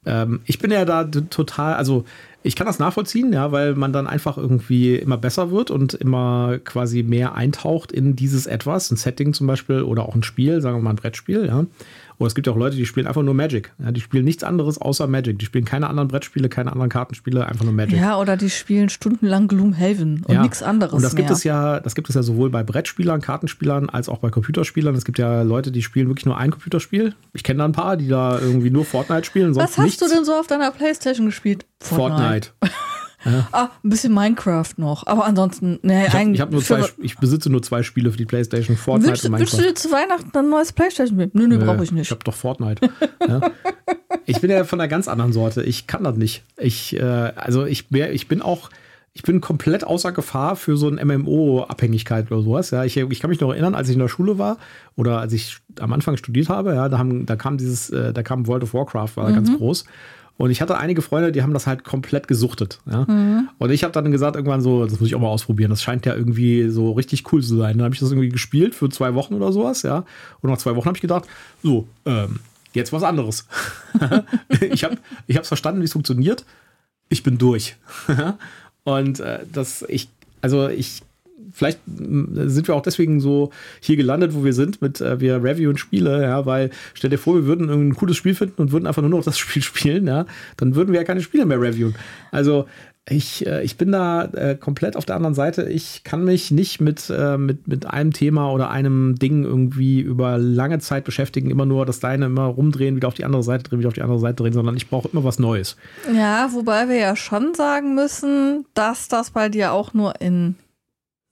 Ähm, 0.06 0.40
ich 0.44 0.58
bin 0.58 0.70
ja 0.70 0.84
da 0.84 1.04
total, 1.04 1.74
also 1.74 2.04
ich 2.42 2.56
kann 2.56 2.66
das 2.66 2.78
nachvollziehen, 2.78 3.32
ja, 3.32 3.52
weil 3.52 3.74
man 3.74 3.92
dann 3.92 4.06
einfach 4.06 4.38
irgendwie 4.38 4.96
immer 4.96 5.18
besser 5.18 5.50
wird 5.50 5.70
und 5.70 5.94
immer 5.94 6.58
quasi 6.64 7.02
mehr 7.02 7.34
eintaucht 7.34 7.92
in 7.92 8.16
dieses 8.16 8.46
etwas, 8.46 8.90
ein 8.90 8.96
Setting 8.96 9.34
zum 9.34 9.46
Beispiel 9.46 9.82
oder 9.82 10.08
auch 10.08 10.14
ein 10.14 10.22
Spiel, 10.22 10.60
sagen 10.60 10.76
wir 10.76 10.82
mal 10.82 10.90
ein 10.90 10.96
Brettspiel, 10.96 11.46
ja. 11.46 11.66
Oder 12.20 12.26
es 12.26 12.34
gibt 12.34 12.46
ja 12.46 12.52
auch 12.52 12.58
Leute, 12.58 12.76
die 12.76 12.84
spielen 12.84 13.06
einfach 13.06 13.22
nur 13.22 13.32
Magic. 13.32 13.72
Ja, 13.82 13.92
die 13.92 14.00
spielen 14.02 14.26
nichts 14.26 14.44
anderes 14.44 14.78
außer 14.78 15.06
Magic. 15.06 15.38
Die 15.38 15.46
spielen 15.46 15.64
keine 15.64 15.88
anderen 15.88 16.08
Brettspiele, 16.08 16.50
keine 16.50 16.70
anderen 16.70 16.90
Kartenspiele, 16.90 17.46
einfach 17.46 17.64
nur 17.64 17.72
Magic. 17.72 17.98
Ja, 17.98 18.18
oder 18.18 18.36
die 18.36 18.50
spielen 18.50 18.90
stundenlang 18.90 19.48
Gloomhaven 19.48 20.22
und 20.26 20.34
ja. 20.34 20.42
nichts 20.42 20.62
anderes. 20.62 20.92
Und 20.92 21.02
das 21.02 21.14
mehr. 21.14 21.22
gibt 21.22 21.30
es 21.30 21.44
ja, 21.44 21.80
das 21.80 21.94
gibt 21.94 22.10
es 22.10 22.14
ja 22.14 22.22
sowohl 22.22 22.50
bei 22.50 22.62
Brettspielern, 22.62 23.22
Kartenspielern 23.22 23.88
als 23.88 24.10
auch 24.10 24.18
bei 24.18 24.28
Computerspielern. 24.28 24.94
Es 24.94 25.06
gibt 25.06 25.18
ja 25.18 25.40
Leute, 25.40 25.72
die 25.72 25.80
spielen 25.80 26.08
wirklich 26.08 26.26
nur 26.26 26.36
ein 26.36 26.50
Computerspiel. 26.50 27.14
Ich 27.32 27.42
kenne 27.42 27.60
da 27.60 27.64
ein 27.64 27.72
paar, 27.72 27.96
die 27.96 28.08
da 28.08 28.38
irgendwie 28.38 28.68
nur 28.68 28.84
Fortnite 28.84 29.24
spielen. 29.24 29.56
Was 29.56 29.78
hast 29.78 29.84
nichts. 29.84 30.00
du 30.00 30.14
denn 30.14 30.26
so 30.26 30.34
auf 30.34 30.46
deiner 30.46 30.72
Playstation 30.72 31.24
gespielt? 31.24 31.64
Fortnite. 31.78 32.20
Fortnite. 32.20 32.29
Ja. 32.34 32.70
Ah, 33.52 33.68
ein 33.84 33.90
bisschen 33.90 34.14
Minecraft 34.14 34.72
noch. 34.78 35.06
Aber 35.06 35.26
ansonsten, 35.26 35.78
ne, 35.82 36.06
ich, 36.06 36.12
hab, 36.14 36.26
ich, 36.26 36.40
hab 36.40 36.50
nur 36.50 36.62
zwei, 36.62 36.86
ich 36.98 37.18
besitze 37.18 37.50
nur 37.50 37.62
zwei 37.62 37.82
Spiele 37.82 38.10
für 38.10 38.16
die 38.16 38.24
Playstation, 38.24 38.76
Fortnite 38.76 39.10
willst, 39.10 39.24
und 39.26 39.32
Minecraft. 39.32 39.52
Willst 39.52 39.58
du 39.58 39.68
dir 39.68 39.74
zu 39.74 39.92
Weihnachten 39.92 40.36
ein 40.36 40.48
neues 40.48 40.72
Playstation 40.72 41.18
spielen? 41.18 41.30
Nö, 41.34 41.46
nö, 41.46 41.58
nö 41.58 41.64
brauche 41.66 41.84
ich 41.84 41.92
nicht. 41.92 42.06
Ich 42.06 42.10
habe 42.10 42.24
doch 42.24 42.34
Fortnite. 42.34 42.88
ja. 43.28 43.40
Ich 44.24 44.40
bin 44.40 44.50
ja 44.50 44.64
von 44.64 44.80
einer 44.80 44.88
ganz 44.88 45.08
anderen 45.08 45.32
Sorte. 45.32 45.62
Ich 45.62 45.86
kann 45.86 46.04
das 46.04 46.16
nicht. 46.16 46.44
Ich, 46.56 46.96
äh, 46.96 47.02
also 47.02 47.66
ich, 47.66 47.90
ich 47.92 48.28
bin 48.28 48.42
auch, 48.42 48.70
ich 49.12 49.22
bin 49.22 49.40
komplett 49.40 49.84
außer 49.84 50.12
Gefahr 50.12 50.56
für 50.56 50.76
so 50.76 50.88
eine 50.88 51.04
MMO-Abhängigkeit 51.04 52.30
oder 52.30 52.42
sowas. 52.42 52.70
Ja, 52.70 52.84
ich, 52.84 52.96
ich 52.96 53.20
kann 53.20 53.30
mich 53.30 53.40
noch 53.40 53.50
erinnern, 53.50 53.74
als 53.74 53.88
ich 53.88 53.94
in 53.94 54.00
der 54.00 54.08
Schule 54.08 54.38
war 54.38 54.56
oder 54.96 55.18
als 55.18 55.32
ich 55.32 55.58
am 55.78 55.92
Anfang 55.92 56.16
studiert 56.16 56.48
habe, 56.48 56.74
ja, 56.74 56.88
da, 56.88 56.98
haben, 56.98 57.26
da 57.26 57.36
kam 57.36 57.58
dieses, 57.58 57.90
äh, 57.90 58.12
da 58.12 58.22
kam 58.22 58.46
World 58.46 58.62
of 58.62 58.72
Warcraft, 58.72 59.16
war 59.16 59.28
mhm. 59.28 59.34
ganz 59.34 59.56
groß. 59.56 59.84
Und 60.40 60.50
ich 60.50 60.62
hatte 60.62 60.78
einige 60.78 61.02
Freunde, 61.02 61.32
die 61.32 61.42
haben 61.42 61.52
das 61.52 61.66
halt 61.66 61.84
komplett 61.84 62.26
gesuchtet. 62.26 62.78
Ja? 62.90 63.04
Mhm. 63.06 63.50
Und 63.58 63.70
ich 63.72 63.84
habe 63.84 63.92
dann 63.92 64.10
gesagt, 64.10 64.36
irgendwann 64.36 64.62
so, 64.62 64.86
das 64.86 64.98
muss 64.98 65.06
ich 65.06 65.14
auch 65.14 65.20
mal 65.20 65.28
ausprobieren. 65.28 65.68
Das 65.68 65.82
scheint 65.82 66.06
ja 66.06 66.14
irgendwie 66.14 66.70
so 66.70 66.92
richtig 66.92 67.30
cool 67.30 67.42
zu 67.42 67.58
sein. 67.58 67.76
Dann 67.76 67.84
habe 67.84 67.94
ich 67.94 68.00
das 68.00 68.10
irgendwie 68.10 68.30
gespielt 68.30 68.74
für 68.74 68.88
zwei 68.88 69.12
Wochen 69.12 69.34
oder 69.34 69.52
sowas, 69.52 69.82
ja. 69.82 70.06
Und 70.40 70.48
nach 70.48 70.56
zwei 70.56 70.74
Wochen 70.76 70.86
habe 70.86 70.96
ich 70.96 71.02
gedacht, 71.02 71.24
so, 71.62 71.86
ähm, 72.06 72.40
jetzt 72.72 72.90
was 72.90 73.02
anderes. 73.02 73.46
ich 74.62 74.82
habe 74.82 74.96
es 75.26 75.48
verstanden, 75.48 75.82
wie 75.82 75.84
es 75.84 75.92
funktioniert. 75.92 76.46
Ich 77.10 77.22
bin 77.22 77.36
durch. 77.36 77.76
Und 78.84 79.20
äh, 79.20 79.40
das, 79.52 79.84
ich, 79.88 80.08
also 80.40 80.70
ich 80.70 81.02
vielleicht 81.52 81.80
sind 81.86 82.68
wir 82.68 82.74
auch 82.74 82.82
deswegen 82.82 83.20
so 83.20 83.50
hier 83.80 83.96
gelandet, 83.96 84.34
wo 84.34 84.44
wir 84.44 84.52
sind, 84.52 84.80
mit 84.82 85.00
äh, 85.00 85.20
wir 85.20 85.42
reviewen 85.42 85.76
Spiele, 85.76 86.22
ja, 86.22 86.46
weil 86.46 86.70
stell 86.94 87.10
dir 87.10 87.18
vor, 87.18 87.34
wir 87.34 87.46
würden 87.46 87.70
ein 87.70 87.94
cooles 87.94 88.16
Spiel 88.16 88.34
finden 88.34 88.60
und 88.62 88.72
würden 88.72 88.86
einfach 88.86 89.02
nur 89.02 89.10
noch 89.10 89.24
das 89.24 89.38
Spiel 89.40 89.62
spielen, 89.62 90.06
ja, 90.06 90.26
dann 90.56 90.74
würden 90.74 90.92
wir 90.92 91.00
ja 91.00 91.04
keine 91.04 91.22
Spiele 91.22 91.46
mehr 91.46 91.60
reviewen. 91.60 91.94
Also 92.30 92.66
ich, 93.08 93.46
äh, 93.46 93.62
ich 93.62 93.76
bin 93.76 93.92
da 93.92 94.24
äh, 94.24 94.56
komplett 94.56 94.96
auf 94.96 95.04
der 95.04 95.16
anderen 95.16 95.34
Seite. 95.34 95.68
Ich 95.68 96.04
kann 96.04 96.24
mich 96.24 96.50
nicht 96.50 96.80
mit, 96.80 97.10
äh, 97.10 97.36
mit, 97.36 97.66
mit 97.66 97.86
einem 97.86 98.12
Thema 98.12 98.52
oder 98.52 98.70
einem 98.70 99.16
Ding 99.16 99.44
irgendwie 99.44 100.00
über 100.00 100.38
lange 100.38 100.78
Zeit 100.78 101.04
beschäftigen, 101.04 101.50
immer 101.50 101.66
nur 101.66 101.86
das 101.86 102.00
Deine 102.00 102.26
immer 102.26 102.44
rumdrehen, 102.44 102.96
wieder 102.96 103.08
auf 103.08 103.14
die 103.14 103.24
andere 103.24 103.42
Seite 103.42 103.64
drehen, 103.64 103.80
wieder 103.80 103.88
auf 103.88 103.94
die 103.94 104.02
andere 104.02 104.20
Seite 104.20 104.42
drehen, 104.42 104.52
sondern 104.52 104.76
ich 104.76 104.88
brauche 104.88 105.08
immer 105.08 105.24
was 105.24 105.38
Neues. 105.38 105.76
Ja, 106.14 106.50
wobei 106.52 106.88
wir 106.88 106.96
ja 106.96 107.16
schon 107.16 107.54
sagen 107.54 107.94
müssen, 107.94 108.66
dass 108.74 109.08
das 109.08 109.30
bei 109.30 109.48
dir 109.48 109.72
auch 109.72 109.92
nur 109.92 110.20
in 110.20 110.54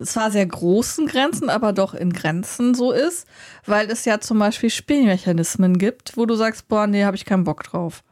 zwar 0.03 0.31
sehr 0.31 0.47
großen 0.47 1.07
Grenzen, 1.07 1.51
aber 1.51 1.73
doch 1.73 1.95
in 1.95 2.13
Grenzen 2.13 2.75
so 2.75 2.93
ist, 2.93 3.27
weil 3.67 3.91
es 3.91 4.05
ja 4.05 4.21
zum 4.21 4.39
Beispiel 4.39 4.71
Spielmechanismen 4.71 5.79
gibt, 5.79 6.17
wo 6.17 6.27
du 6.27 6.35
sagst, 6.35 6.69
boah, 6.69 6.87
nee, 6.87 7.05
habe 7.05 7.17
ich 7.17 7.25
keinen 7.25 7.45
Bock 7.45 7.65
drauf. 7.65 8.03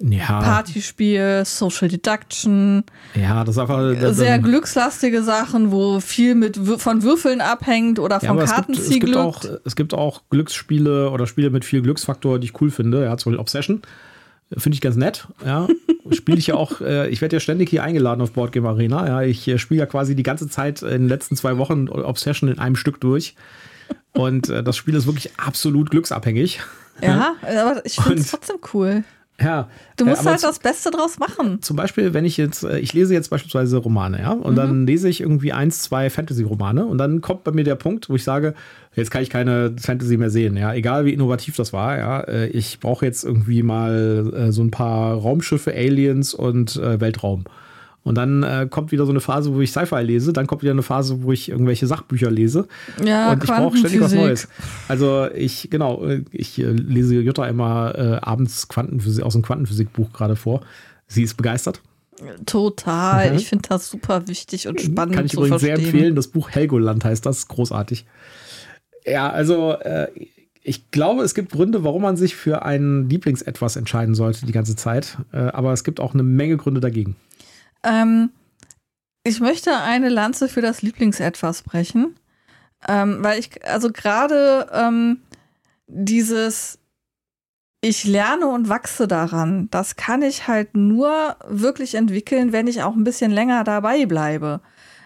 Ja. 0.00 0.40
Partyspiel, 0.40 1.42
Social 1.44 1.88
Deduction. 1.88 2.84
Ja, 3.14 3.42
das 3.42 3.56
ist 3.56 3.58
einfach. 3.60 3.94
Das 4.00 4.16
sehr 4.16 4.38
glückslastige 4.38 5.24
Sachen, 5.24 5.72
wo 5.72 5.98
viel 5.98 6.36
mit 6.36 6.56
von 6.56 7.02
Würfeln 7.02 7.40
abhängt 7.40 7.98
oder 7.98 8.20
von 8.20 8.38
ja, 8.38 8.44
Kartenziehglück. 8.44 9.34
Es, 9.34 9.40
gibt, 9.40 9.66
es 9.66 9.76
gibt 9.76 9.94
auch 9.94 10.22
Glücksspiele 10.30 11.10
oder 11.10 11.26
Spiele 11.26 11.50
mit 11.50 11.64
viel 11.64 11.82
Glücksfaktor, 11.82 12.38
die 12.38 12.46
ich 12.46 12.60
cool 12.60 12.70
finde. 12.70 13.04
Ja, 13.04 13.16
zum 13.16 13.32
Beispiel 13.32 13.40
Obsession. 13.40 13.82
Finde 14.56 14.74
ich 14.74 14.80
ganz 14.80 14.96
nett. 14.96 15.28
Ja. 15.44 15.68
Spiele 16.10 16.38
ich 16.38 16.46
ja 16.46 16.54
auch, 16.54 16.80
äh, 16.80 17.08
ich 17.08 17.20
werde 17.20 17.36
ja 17.36 17.40
ständig 17.40 17.68
hier 17.68 17.82
eingeladen 17.82 18.22
auf 18.22 18.32
Boardgame 18.32 18.68
Arena. 18.68 19.06
Ja. 19.06 19.22
Ich 19.22 19.46
äh, 19.46 19.58
spiele 19.58 19.80
ja 19.80 19.86
quasi 19.86 20.14
die 20.14 20.22
ganze 20.22 20.48
Zeit 20.48 20.82
in 20.82 20.88
den 20.88 21.08
letzten 21.08 21.36
zwei 21.36 21.58
Wochen 21.58 21.88
Obsession 21.88 22.48
in 22.48 22.58
einem 22.58 22.76
Stück 22.76 23.00
durch. 23.00 23.34
Und 24.12 24.48
äh, 24.48 24.62
das 24.62 24.76
Spiel 24.76 24.94
ist 24.94 25.06
wirklich 25.06 25.38
absolut 25.38 25.90
glücksabhängig. 25.90 26.60
Ja, 27.02 27.34
aber 27.42 27.84
ich 27.84 27.96
finde 27.96 28.20
es 28.20 28.30
trotzdem 28.30 28.56
cool. 28.72 29.04
Ja. 29.40 29.68
Du 29.96 30.04
musst 30.04 30.22
äh, 30.22 30.30
halt 30.30 30.42
das 30.42 30.58
Beste 30.58 30.90
draus 30.90 31.18
machen. 31.18 31.62
Zum 31.62 31.76
Beispiel, 31.76 32.12
wenn 32.12 32.24
ich 32.24 32.36
jetzt, 32.36 32.64
äh, 32.64 32.78
ich 32.78 32.92
lese 32.92 33.14
jetzt 33.14 33.30
beispielsweise 33.30 33.76
Romane, 33.76 34.18
ja, 34.20 34.32
und 34.32 34.52
mhm. 34.52 34.56
dann 34.56 34.86
lese 34.86 35.08
ich 35.08 35.20
irgendwie 35.20 35.52
eins, 35.52 35.82
zwei 35.82 36.10
Fantasy-Romane 36.10 36.84
und 36.84 36.98
dann 36.98 37.20
kommt 37.20 37.44
bei 37.44 37.52
mir 37.52 37.64
der 37.64 37.76
Punkt, 37.76 38.10
wo 38.10 38.16
ich 38.16 38.24
sage, 38.24 38.54
jetzt 38.96 39.10
kann 39.10 39.22
ich 39.22 39.30
keine 39.30 39.76
Fantasy 39.80 40.16
mehr 40.16 40.30
sehen, 40.30 40.56
ja, 40.56 40.74
egal 40.74 41.04
wie 41.04 41.12
innovativ 41.12 41.54
das 41.54 41.72
war, 41.72 41.98
ja, 41.98 42.20
äh, 42.22 42.48
ich 42.48 42.80
brauche 42.80 43.06
jetzt 43.06 43.24
irgendwie 43.24 43.62
mal 43.62 44.50
so 44.50 44.62
ein 44.62 44.70
paar 44.70 45.14
Raumschiffe, 45.14 45.72
Aliens 45.72 46.34
und 46.34 46.76
Weltraum. 46.76 47.44
Und 48.04 48.14
dann 48.14 48.42
äh, 48.42 48.66
kommt 48.70 48.90
wieder 48.90 49.04
so 49.04 49.10
eine 49.10 49.20
Phase, 49.20 49.54
wo 49.54 49.60
ich 49.60 49.70
Sci-Fi 49.70 50.02
lese, 50.02 50.32
dann 50.32 50.46
kommt 50.46 50.62
wieder 50.62 50.72
eine 50.72 50.82
Phase, 50.82 51.22
wo 51.22 51.32
ich 51.32 51.50
irgendwelche 51.50 51.86
Sachbücher 51.86 52.30
lese. 52.30 52.66
Ja, 53.04 53.32
und 53.32 53.44
ich 53.44 53.50
brauche 53.50 53.76
ständig 53.76 54.00
was 54.00 54.14
Neues. 54.14 54.48
Also 54.88 55.28
ich, 55.34 55.68
genau, 55.70 56.06
ich 56.30 56.58
äh, 56.58 56.70
lese 56.70 57.16
Jutta 57.16 57.46
immer 57.46 57.94
äh, 57.96 58.18
abends 58.22 58.68
Quantenphysik, 58.68 59.24
aus 59.24 59.34
dem 59.34 59.42
Quantenphysikbuch 59.42 60.12
gerade 60.12 60.36
vor. 60.36 60.62
Sie 61.06 61.22
ist 61.22 61.36
begeistert. 61.36 61.82
Total. 62.46 63.30
Mhm. 63.30 63.36
Ich 63.36 63.48
finde 63.48 63.68
das 63.68 63.90
super 63.90 64.26
wichtig 64.26 64.68
und 64.68 64.80
spannend. 64.80 65.14
Kann 65.14 65.26
ich 65.26 65.34
übrigens 65.34 65.60
verstehen. 65.60 65.76
sehr 65.76 65.84
empfehlen. 65.84 66.14
Das 66.16 66.28
Buch 66.28 66.50
Helgoland 66.50 67.04
heißt 67.04 67.24
das. 67.24 67.48
Großartig. 67.48 68.06
Ja, 69.06 69.30
also 69.30 69.72
äh, 69.72 70.08
ich 70.62 70.90
glaube, 70.90 71.22
es 71.22 71.34
gibt 71.34 71.52
Gründe, 71.52 71.84
warum 71.84 72.02
man 72.02 72.16
sich 72.16 72.36
für 72.36 72.62
ein 72.64 73.08
Lieblingsetwas 73.08 73.76
entscheiden 73.76 74.14
sollte 74.14 74.46
die 74.46 74.52
ganze 74.52 74.76
Zeit. 74.76 75.18
Äh, 75.32 75.38
aber 75.38 75.72
es 75.72 75.84
gibt 75.84 76.00
auch 76.00 76.14
eine 76.14 76.22
Menge 76.22 76.56
Gründe 76.56 76.80
dagegen. 76.80 77.16
Ähm, 77.82 78.30
ich 79.24 79.40
möchte 79.40 79.76
eine 79.76 80.08
Lanze 80.08 80.48
für 80.48 80.62
das 80.62 80.82
Lieblingsetwas 80.82 81.62
brechen, 81.62 82.18
ähm, 82.88 83.18
weil 83.22 83.38
ich, 83.38 83.64
also 83.66 83.90
gerade 83.92 84.68
ähm, 84.72 85.22
dieses, 85.86 86.78
ich 87.80 88.04
lerne 88.04 88.46
und 88.46 88.68
wachse 88.68 89.06
daran, 89.06 89.68
das 89.70 89.96
kann 89.96 90.22
ich 90.22 90.48
halt 90.48 90.76
nur 90.76 91.36
wirklich 91.46 91.94
entwickeln, 91.94 92.52
wenn 92.52 92.66
ich 92.66 92.82
auch 92.82 92.94
ein 92.94 93.04
bisschen 93.04 93.30
länger 93.30 93.64
dabei 93.64 94.06
bleibe. 94.06 94.60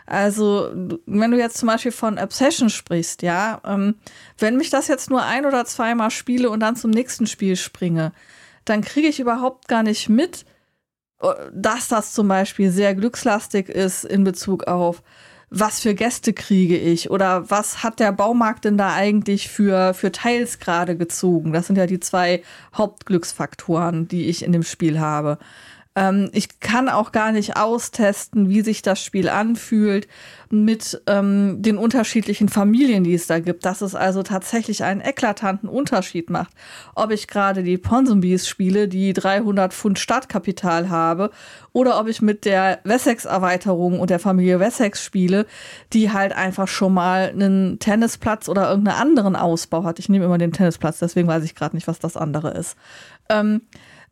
Also, 0.06 0.70
wenn 1.06 1.30
du 1.30 1.38
jetzt 1.38 1.58
zum 1.58 1.68
Beispiel 1.68 1.92
von 1.92 2.18
Obsession 2.18 2.70
sprichst, 2.70 3.22
ja, 3.22 3.61
ähm, 3.64 3.94
wenn 4.38 4.56
mich 4.56 4.68
das 4.68 4.88
jetzt 4.88 5.11
nur 5.11 5.22
ein 5.22 5.46
oder 5.46 5.64
zweimal 5.64 6.11
spiele 6.11 6.50
und 6.50 6.61
dann 6.61 6.76
zum 6.76 6.90
nächsten 6.90 7.26
Spiel 7.26 7.56
springe, 7.56 8.12
dann 8.64 8.82
kriege 8.82 9.08
ich 9.08 9.20
überhaupt 9.20 9.68
gar 9.68 9.82
nicht 9.82 10.08
mit, 10.08 10.44
dass 11.54 11.88
das 11.88 12.12
zum 12.12 12.28
Beispiel 12.28 12.70
sehr 12.70 12.94
glückslastig 12.94 13.68
ist 13.68 14.04
in 14.04 14.24
Bezug 14.24 14.64
auf, 14.64 15.02
was 15.54 15.80
für 15.80 15.94
Gäste 15.94 16.32
kriege 16.32 16.78
ich 16.78 17.11
oder 17.11 17.50
was 17.50 17.82
hat 17.82 18.00
der 18.00 18.11
Baumarkt 18.12 18.64
denn 18.64 18.78
da 18.78 18.94
eigentlich 18.94 19.48
für, 19.50 19.92
für 19.92 20.11
Teils 20.11 20.58
gerade 20.58 20.96
gezogen? 20.96 21.52
Das 21.52 21.66
sind 21.66 21.76
ja 21.76 21.87
die 21.87 22.00
zwei 22.00 22.42
Hauptglücksfaktoren, 22.74 24.08
die 24.08 24.26
ich 24.26 24.44
in 24.44 24.52
dem 24.52 24.62
Spiel 24.62 24.98
habe. 24.98 25.38
Ähm, 25.94 26.31
ich 26.33 26.61
kann 26.61 26.88
auch 26.88 27.12
gar 27.12 27.33
nicht 27.33 27.57
austesten, 27.57 28.48
wie 28.48 28.62
sich 28.62 28.81
das 28.81 29.02
Spiel 29.02 29.28
anfühlt 29.28 30.09
mit 30.48 31.02
ähm, 31.07 31.61
den 31.61 31.76
unterschiedlichen 31.76 32.48
Familien, 32.48 33.05
die 33.05 33.14
es 33.14 33.26
da 33.26 33.40
gibt. 33.40 33.66
Dass 33.66 33.83
es 33.83 33.94
also 33.94 34.22
tatsächlich 34.22 34.85
einen 34.85 35.02
eklatanten 35.02 35.68
Unterschied 35.68 36.31
macht, 36.31 36.52
ob 36.94 37.11
ich 37.11 37.28
gerade 37.28 37.62
die 37.62 37.76
Ponsonbees 37.76 38.48
spiele, 38.48 38.88
die 38.88 39.12
300 39.12 39.74
Pfund 39.74 39.98
Startkapital 39.98 40.88
habe, 40.88 41.31
oder 41.72 41.98
ob 42.00 42.09
ich 42.09 42.22
mit 42.22 42.44
der 42.44 42.81
Wessex-Erweiterung 42.85 44.00
und 44.00 44.11
der 44.11 44.18
Familie 44.18 44.61
Wessex 44.61 45.05
spiele, 45.05 45.46
die 45.92 46.11
halt 46.11 46.33
einfach 46.33 46.68
schon 46.68 46.94
mal 46.94 47.31
einen 47.31 47.78
Tennisplatz 47.78 48.48
oder 48.48 48.68
irgendeinen 48.68 49.00
anderen 49.00 49.37
Ausbau 49.37 49.85
hat. 49.85 49.98
Ich 49.98 50.09
nehme 50.09 50.24
immer 50.24 50.38
den 50.38 50.52
Tennisplatz, 50.52 50.98
deswegen 50.98 51.28
weiß 51.28 51.44
ich 51.44 51.55
gerade 51.55 51.76
nicht, 51.76 51.87
was 51.87 51.98
das 51.98 52.16
andere 52.16 52.50
ist. 52.50 52.76
Ähm, 53.28 53.62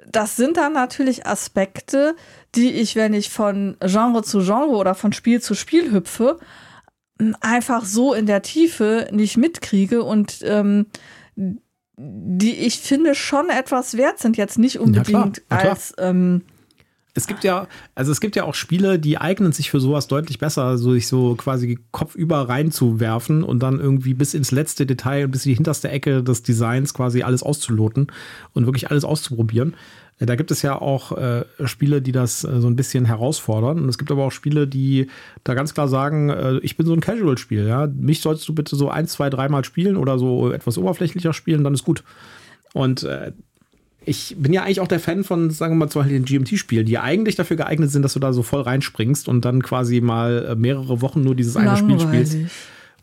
das 0.07 0.37
sind 0.37 0.57
dann 0.57 0.73
natürlich 0.73 1.27
Aspekte, 1.27 2.17
die 2.55 2.73
ich, 2.73 2.97
wenn 2.97 3.15
ich 3.15 3.31
von 3.31 3.77
Genre 3.81 4.23
zu 4.23 4.41
Genre 4.41 4.77
oder 4.77 4.95
von 4.95 5.13
Spiel 5.13 5.41
zu 5.41 5.55
Spiel 5.55 5.93
hüpfe, 5.93 6.39
einfach 7.41 7.85
so 7.85 8.15
in 8.15 8.27
der 8.27 8.43
Tiefe 8.43 9.09
nicht 9.13 9.37
mitkriege 9.37 10.03
und 10.03 10.39
ähm, 10.43 10.87
die 11.97 12.55
ich 12.55 12.79
finde 12.79 13.15
schon 13.15 13.51
etwas 13.51 13.97
wert 13.97 14.19
sind, 14.19 14.37
jetzt 14.37 14.59
nicht 14.59 14.79
unbedingt 14.79 15.43
ja, 15.51 15.59
klar, 15.59 15.71
als 15.71 15.95
ähm, 15.99 16.43
es 17.15 17.27
gibt 17.27 17.45
ja, 17.45 17.67
also 17.95 18.13
es 18.13 18.21
gibt 18.21 18.37
ja 18.37 18.45
auch 18.45 18.55
Spiele, 18.55 18.99
die 18.99 19.19
eignen 19.19 19.53
sich 19.53 19.71
für 19.71 19.81
sowas 19.81 20.07
deutlich 20.07 20.39
besser, 20.39 20.79
so 20.79 20.93
sich 20.93 21.09
so 21.09 21.35
quasi 21.35 21.79
kopfüber 21.91 22.49
reinzuwerfen 22.49 23.43
und 23.43 23.63
dann 23.63 23.81
irgendwie 23.81 24.15
bis 24.15 24.35
ins 24.35 24.53
letzte 24.53 24.87
Detail, 24.87 25.27
bis 25.27 25.45
in 25.45 25.51
die 25.51 25.57
hinterste 25.57 25.89
Ecke 25.89 26.23
des 26.23 26.43
Designs 26.43 26.95
quasi 26.95 27.23
alles 27.23 27.43
auszuloten 27.43 28.09
und 28.53 28.67
wirklich 28.67 28.91
alles 28.91 29.05
auszuprobieren. 29.05 29.75
Äh, 30.21 30.27
da 30.27 30.37
gibt 30.37 30.51
es 30.53 30.63
ja 30.63 30.81
auch 30.81 31.17
äh, 31.17 31.45
Spiele, 31.65 32.01
die 32.01 32.13
das 32.13 32.45
äh, 32.45 32.61
so 32.61 32.69
ein 32.69 32.77
bisschen 32.77 33.05
herausfordern. 33.05 33.83
Und 33.83 33.89
es 33.89 33.99
gibt 33.99 34.13
aber 34.13 34.25
auch 34.25 34.33
Spiele, 34.33 34.69
die 34.69 35.09
da 35.43 35.55
ganz 35.55 35.75
klar 35.75 35.89
sagen, 35.89 36.31
äh, 36.31 36.59
ich 36.59 36.77
bin 36.77 36.87
so 36.87 36.93
ein 36.93 37.01
Casual-Spiel. 37.01 37.67
Ja? 37.67 37.89
Mich 37.89 38.21
sollst 38.21 38.49
du 38.49 38.55
bitte 38.55 38.77
so 38.77 38.89
ein, 38.89 39.09
zwei, 39.09 39.31
dreimal 39.31 39.65
spielen 39.65 39.97
oder 39.97 40.19
so 40.19 40.53
etwas 40.53 40.79
oberflächlicher 40.79 41.33
spielen, 41.33 41.65
dann 41.65 41.75
ist 41.75 41.85
gut. 41.85 42.05
Und 42.73 43.03
äh, 43.03 43.33
ich 44.11 44.35
bin 44.37 44.53
ja 44.53 44.65
eigentlich 44.65 44.81
auch 44.81 44.89
der 44.89 44.99
Fan 44.99 45.23
von, 45.23 45.51
sagen 45.51 45.75
wir 45.75 45.79
mal, 45.79 45.89
zum 45.89 46.03
Beispiel 46.03 46.21
den 46.21 46.25
GMT-Spielen, 46.25 46.85
die 46.85 46.99
eigentlich 46.99 47.37
dafür 47.37 47.57
geeignet 47.57 47.93
sind, 47.93 48.03
dass 48.03 48.15
du 48.15 48.19
da 48.19 48.33
so 48.33 48.43
voll 48.43 48.63
reinspringst 48.63 49.29
und 49.29 49.45
dann 49.45 49.63
quasi 49.63 50.01
mal 50.01 50.47
äh, 50.51 50.55
mehrere 50.57 51.01
Wochen 51.01 51.23
nur 51.23 51.37
dieses 51.37 51.57
eine 51.57 51.77
Spiel 51.77 52.01
spielst. 52.01 52.37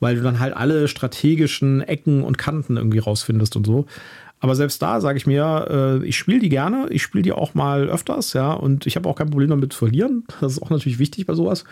Weil 0.01 0.15
du 0.15 0.21
dann 0.21 0.39
halt 0.39 0.55
alle 0.55 0.89
strategischen 0.89 1.81
Ecken 1.81 2.23
und 2.23 2.37
Kanten 2.37 2.75
irgendwie 2.75 2.99
rausfindest 2.99 3.55
und 3.55 3.65
so. 3.65 3.85
Aber 4.41 4.53
selbst 4.55 4.81
da 4.81 4.99
sage 4.99 5.17
ich 5.17 5.25
mir, 5.25 6.01
äh, 6.03 6.05
ich 6.05 6.17
spiele 6.17 6.39
die 6.39 6.49
gerne, 6.49 6.87
ich 6.89 7.01
spiele 7.01 7.23
die 7.23 7.31
auch 7.31 7.55
mal 7.55 7.87
öfters, 7.87 8.33
ja, 8.33 8.51
und 8.51 8.85
ich 8.85 8.97
habe 8.97 9.07
auch 9.07 9.15
kein 9.15 9.29
Problem 9.29 9.49
damit 9.49 9.71
zu 9.71 9.79
verlieren. 9.79 10.25
Das 10.41 10.51
ist 10.51 10.61
auch 10.61 10.69
natürlich 10.69 10.99
wichtig 10.99 11.25
bei 11.25 11.35
sowas. 11.35 11.63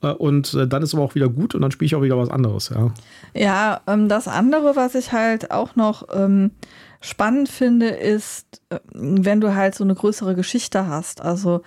Äh, 0.00 0.12
und 0.12 0.56
dann 0.68 0.82
ist 0.82 0.94
aber 0.94 1.02
auch 1.02 1.16
wieder 1.16 1.28
gut 1.28 1.56
und 1.56 1.60
dann 1.62 1.72
spiele 1.72 1.86
ich 1.86 1.96
auch 1.96 2.02
wieder 2.02 2.16
was 2.16 2.30
anderes, 2.30 2.70
ja. 2.70 2.94
Ja, 3.34 3.80
ähm, 3.88 4.08
das 4.08 4.28
andere, 4.28 4.76
was 4.76 4.94
ich 4.94 5.12
halt 5.12 5.50
auch 5.50 5.74
noch 5.74 6.06
ähm, 6.14 6.52
spannend 7.06 7.48
finde, 7.48 7.88
ist, 7.88 8.60
äh, 8.70 8.78
wenn 8.92 9.40
du 9.40 9.54
halt 9.54 9.74
so 9.74 9.84
eine 9.84 9.94
größere 9.94 10.34
Geschichte 10.34 10.86
hast. 10.86 11.20
Also 11.20 11.62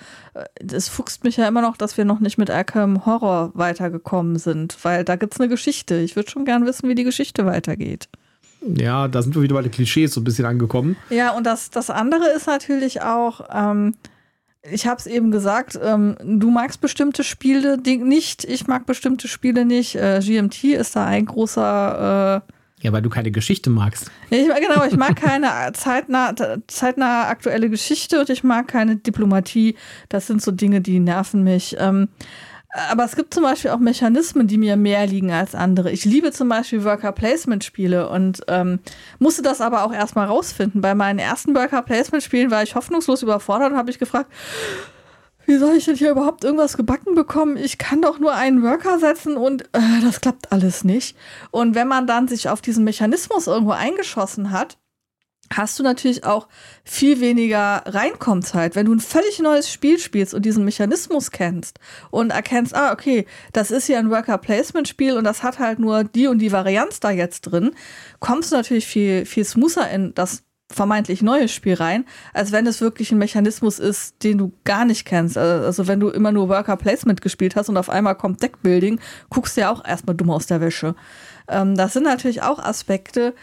es 0.56 0.90
fuchst 0.90 1.24
mich 1.24 1.38
ja 1.38 1.48
immer 1.48 1.62
noch, 1.62 1.78
dass 1.78 1.98
wir 1.98 2.06
noch 2.06 2.20
nicht 2.20 2.38
mit 2.38 2.50
Arkham 2.50 3.06
Horror 3.06 3.52
weitergekommen 3.54 4.38
sind, 4.38 4.78
weil 4.84 5.04
da 5.04 5.16
gibt 5.16 5.34
es 5.34 5.40
eine 5.40 5.50
Geschichte. 5.50 5.98
Ich 5.98 6.16
würde 6.16 6.30
schon 6.30 6.46
gern 6.46 6.66
wissen, 6.66 6.90
wie 6.90 6.96
die 6.96 7.04
Geschichte 7.04 7.46
weitergeht. 7.46 8.10
Ja, 8.62 9.08
da 9.08 9.22
sind 9.22 9.36
wir 9.36 9.42
wieder 9.42 9.56
bei 9.56 9.62
den 9.62 9.72
Klischees 9.72 10.14
so 10.14 10.22
ein 10.22 10.26
bisschen 10.26 10.46
angekommen. 10.46 10.98
Ja, 11.10 11.32
und 11.32 11.46
das, 11.46 11.70
das 11.70 11.90
andere 11.90 12.30
ist 12.36 12.48
natürlich 12.48 13.02
auch, 13.02 13.42
ähm, 13.54 13.96
ich 14.70 14.86
habe 14.86 15.00
es 15.00 15.08
eben 15.08 15.32
gesagt, 15.32 15.80
ähm, 15.82 16.18
du 16.22 16.50
magst 16.52 16.82
bestimmte 16.82 17.24
Spiele 17.24 17.78
nicht, 17.78 18.44
ich 18.44 18.68
mag 18.68 18.86
bestimmte 18.86 19.30
Spiele 19.30 19.64
nicht. 19.66 19.96
Äh, 19.96 20.20
GMT 20.22 20.66
ist 20.66 20.96
da 20.96 21.06
ein 21.06 21.26
großer. 21.26 22.44
Äh, 22.46 22.54
ja, 22.82 22.92
weil 22.94 23.02
du 23.02 23.10
keine 23.10 23.32
Geschichte 23.32 23.70
magst. 23.70 24.10
Ich, 24.30 24.48
genau, 24.48 24.86
ich 24.86 24.96
mag 24.96 25.16
keine 25.16 25.72
zeitnah, 25.74 26.34
zeitnah 26.68 27.28
aktuelle 27.28 27.70
Geschichte 27.70 28.20
und 28.20 28.30
ich 28.30 28.44
mag 28.44 28.68
keine 28.68 28.96
Diplomatie. 28.96 29.76
Das 30.08 30.28
sind 30.28 30.42
so 30.42 30.52
Dinge, 30.52 30.82
die 30.82 31.00
nerven 31.00 31.44
mich. 31.44 31.76
Ähm, 31.80 32.08
aber 32.92 33.04
es 33.04 33.16
gibt 33.16 33.34
zum 33.34 33.44
Beispiel 33.44 33.72
auch 33.72 33.80
Mechanismen, 33.80 34.48
die 34.48 34.58
mir 34.58 34.78
mehr 34.78 35.08
liegen 35.08 35.32
als 35.32 35.56
andere. 35.56 35.92
Ich 35.92 36.06
liebe 36.06 36.32
zum 36.32 36.50
Beispiel 36.50 36.84
Worker-Placement-Spiele 36.84 38.08
und 38.10 38.42
ähm, 38.48 38.80
musste 39.18 39.42
das 39.42 39.60
aber 39.60 39.84
auch 39.84 39.92
erstmal 39.92 40.28
rausfinden. 40.28 40.80
Bei 40.80 40.94
meinen 40.94 41.18
ersten 41.18 41.56
Worker-Placement-Spielen 41.56 42.52
war 42.52 42.62
ich 42.62 42.76
hoffnungslos 42.76 43.24
überfordert 43.24 43.72
und 43.72 43.78
habe 43.78 43.90
ich 43.90 43.98
gefragt, 43.98 44.32
wie 45.50 45.58
soll 45.58 45.76
ich 45.76 45.86
denn 45.86 45.96
hier 45.96 46.12
überhaupt 46.12 46.44
irgendwas 46.44 46.78
gebacken 46.78 47.16
bekommen? 47.16 47.58
Ich 47.58 47.80
kann 47.80 48.04
doch 48.04 48.20
nur 48.20 48.34
einen 48.36 48.62
Worker 48.62 49.00
setzen 49.00 49.36
und 49.36 49.64
äh, 49.74 50.02
das 50.04 50.22
klappt 50.22 50.52
alles 50.52 50.84
nicht. 50.84 51.18
Und 51.50 51.74
wenn 51.74 51.88
man 51.88 52.06
dann 52.06 52.28
sich 52.28 52.50
auf 52.50 52.62
diesen 52.62 52.84
Mechanismus 52.84 53.48
irgendwo 53.48 53.72
eingeschossen 53.72 54.52
hat, 54.52 54.78
hast 55.52 55.80
du 55.80 55.84
natürlich 55.84 56.24
auch 56.24 56.48
viel 56.84 57.20
weniger 57.20 57.82
Reinkommzeit. 57.88 58.76
Wenn 58.76 58.86
du 58.86 58.94
ein 58.94 59.00
völlig 59.00 59.40
neues 59.40 59.72
Spiel 59.72 59.98
spielst 59.98 60.36
und 60.36 60.46
diesen 60.46 60.66
Mechanismus 60.66 61.32
kennst 61.32 61.80
und 62.12 62.30
erkennst, 62.30 62.76
ah, 62.76 62.94
okay, 62.94 63.26
das 63.52 63.72
ist 63.72 63.88
hier 63.88 63.98
ein 63.98 64.12
Worker-Placement-Spiel 64.12 65.18
und 65.18 65.24
das 65.24 65.42
hat 65.42 65.58
halt 65.58 65.80
nur 65.80 66.04
die 66.04 66.28
und 66.28 66.38
die 66.38 66.52
Varianz 66.52 67.00
da 67.00 67.10
jetzt 67.10 67.42
drin, 67.42 67.72
kommst 68.20 68.52
du 68.52 68.58
natürlich 68.58 68.86
viel, 68.86 69.26
viel 69.26 69.46
smoother 69.46 69.90
in 69.90 70.14
das 70.14 70.44
vermeintlich 70.72 71.22
neue 71.22 71.48
Spiel 71.48 71.74
rein, 71.74 72.06
als 72.34 72.52
wenn 72.52 72.68
es 72.68 72.80
wirklich 72.80 73.12
ein 73.12 73.18
Mechanismus 73.18 73.80
ist, 73.80 74.24
den 74.24 74.38
du 74.38 74.52
gar 74.64 74.86
nicht 74.86 75.06
kennst. 75.06 75.38
Also 75.38 75.88
wenn 75.88 76.00
du 76.00 76.10
immer 76.10 76.32
nur 76.32 76.48
Worker 76.48 76.78
Placement 76.78 77.22
gespielt 77.22 77.56
hast 77.56 77.70
und 77.70 77.78
auf 77.78 77.90
einmal 77.90 78.16
kommt 78.16 78.42
Deckbuilding, 78.44 79.00
guckst 79.30 79.58
du 79.58 79.62
ja 79.62 79.72
auch 79.72 79.84
erstmal 79.84 80.16
dumm 80.16 80.30
aus 80.30 80.46
der 80.46 80.62
Wäsche. 80.62 80.96
Ähm, 81.48 81.76
das 81.76 81.94
sind 81.94 82.04
natürlich 82.04 82.44
auch 82.44 82.60
Aspekte, 82.60 83.34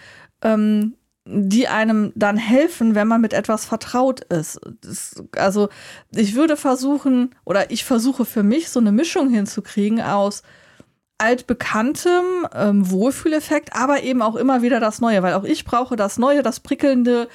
ähm, 0.42 0.94
die 1.26 1.66
einem 1.66 2.12
dann 2.14 2.36
helfen, 2.36 2.94
wenn 2.94 3.08
man 3.08 3.20
mit 3.20 3.32
etwas 3.32 3.64
vertraut 3.64 4.20
ist. 4.32 4.60
Das, 4.80 5.20
also 5.36 5.68
ich 6.14 6.36
würde 6.36 6.56
versuchen, 6.56 7.34
oder 7.44 7.72
ich 7.72 7.84
versuche 7.84 8.24
für 8.24 8.44
mich 8.44 8.68
so 8.70 8.78
eine 8.78 8.92
Mischung 8.92 9.28
hinzukriegen 9.30 10.00
aus 10.00 10.42
altbekanntem 11.18 12.46
ähm, 12.54 12.90
Wohlfühleffekt, 12.90 13.74
aber 13.74 14.02
eben 14.02 14.20
auch 14.20 14.36
immer 14.36 14.62
wieder 14.62 14.80
das 14.80 15.00
Neue, 15.00 15.22
weil 15.22 15.34
auch 15.34 15.44
ich 15.44 15.64
brauche 15.64 15.96
das 15.96 16.18
Neue, 16.18 16.42
das 16.42 16.60
Prickelnde, 16.60 17.28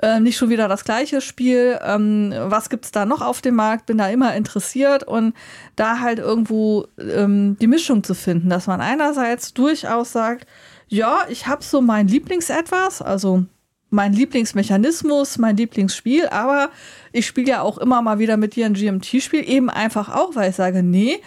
äh, 0.00 0.20
nicht 0.20 0.36
schon 0.36 0.50
wieder 0.50 0.68
das 0.68 0.84
gleiche 0.84 1.20
Spiel. 1.20 1.78
Ähm, 1.84 2.32
was 2.36 2.70
gibt's 2.70 2.92
da 2.92 3.04
noch 3.06 3.22
auf 3.22 3.40
dem 3.40 3.56
Markt? 3.56 3.86
Bin 3.86 3.98
da 3.98 4.08
immer 4.08 4.34
interessiert 4.34 5.02
und 5.02 5.34
da 5.74 6.00
halt 6.00 6.20
irgendwo 6.20 6.86
ähm, 6.98 7.56
die 7.60 7.66
Mischung 7.66 8.04
zu 8.04 8.14
finden, 8.14 8.50
dass 8.50 8.68
man 8.68 8.80
einerseits 8.80 9.52
durchaus 9.52 10.12
sagt, 10.12 10.46
ja, 10.86 11.20
ich 11.28 11.46
habe 11.48 11.64
so 11.64 11.80
mein 11.80 12.06
Lieblingsetwas, 12.06 13.02
also 13.02 13.44
mein 13.90 14.12
Lieblingsmechanismus, 14.12 15.38
mein 15.38 15.56
Lieblingsspiel, 15.56 16.28
aber 16.28 16.70
ich 17.12 17.26
spiele 17.26 17.48
ja 17.48 17.62
auch 17.62 17.78
immer 17.78 18.02
mal 18.02 18.18
wieder 18.18 18.36
mit 18.36 18.54
dir 18.54 18.66
ein 18.66 18.74
GMT-Spiel, 18.74 19.48
eben 19.48 19.70
einfach 19.70 20.14
auch, 20.14 20.34
weil 20.36 20.50
ich 20.50 20.56
sage, 20.56 20.82
nee, 20.82 21.20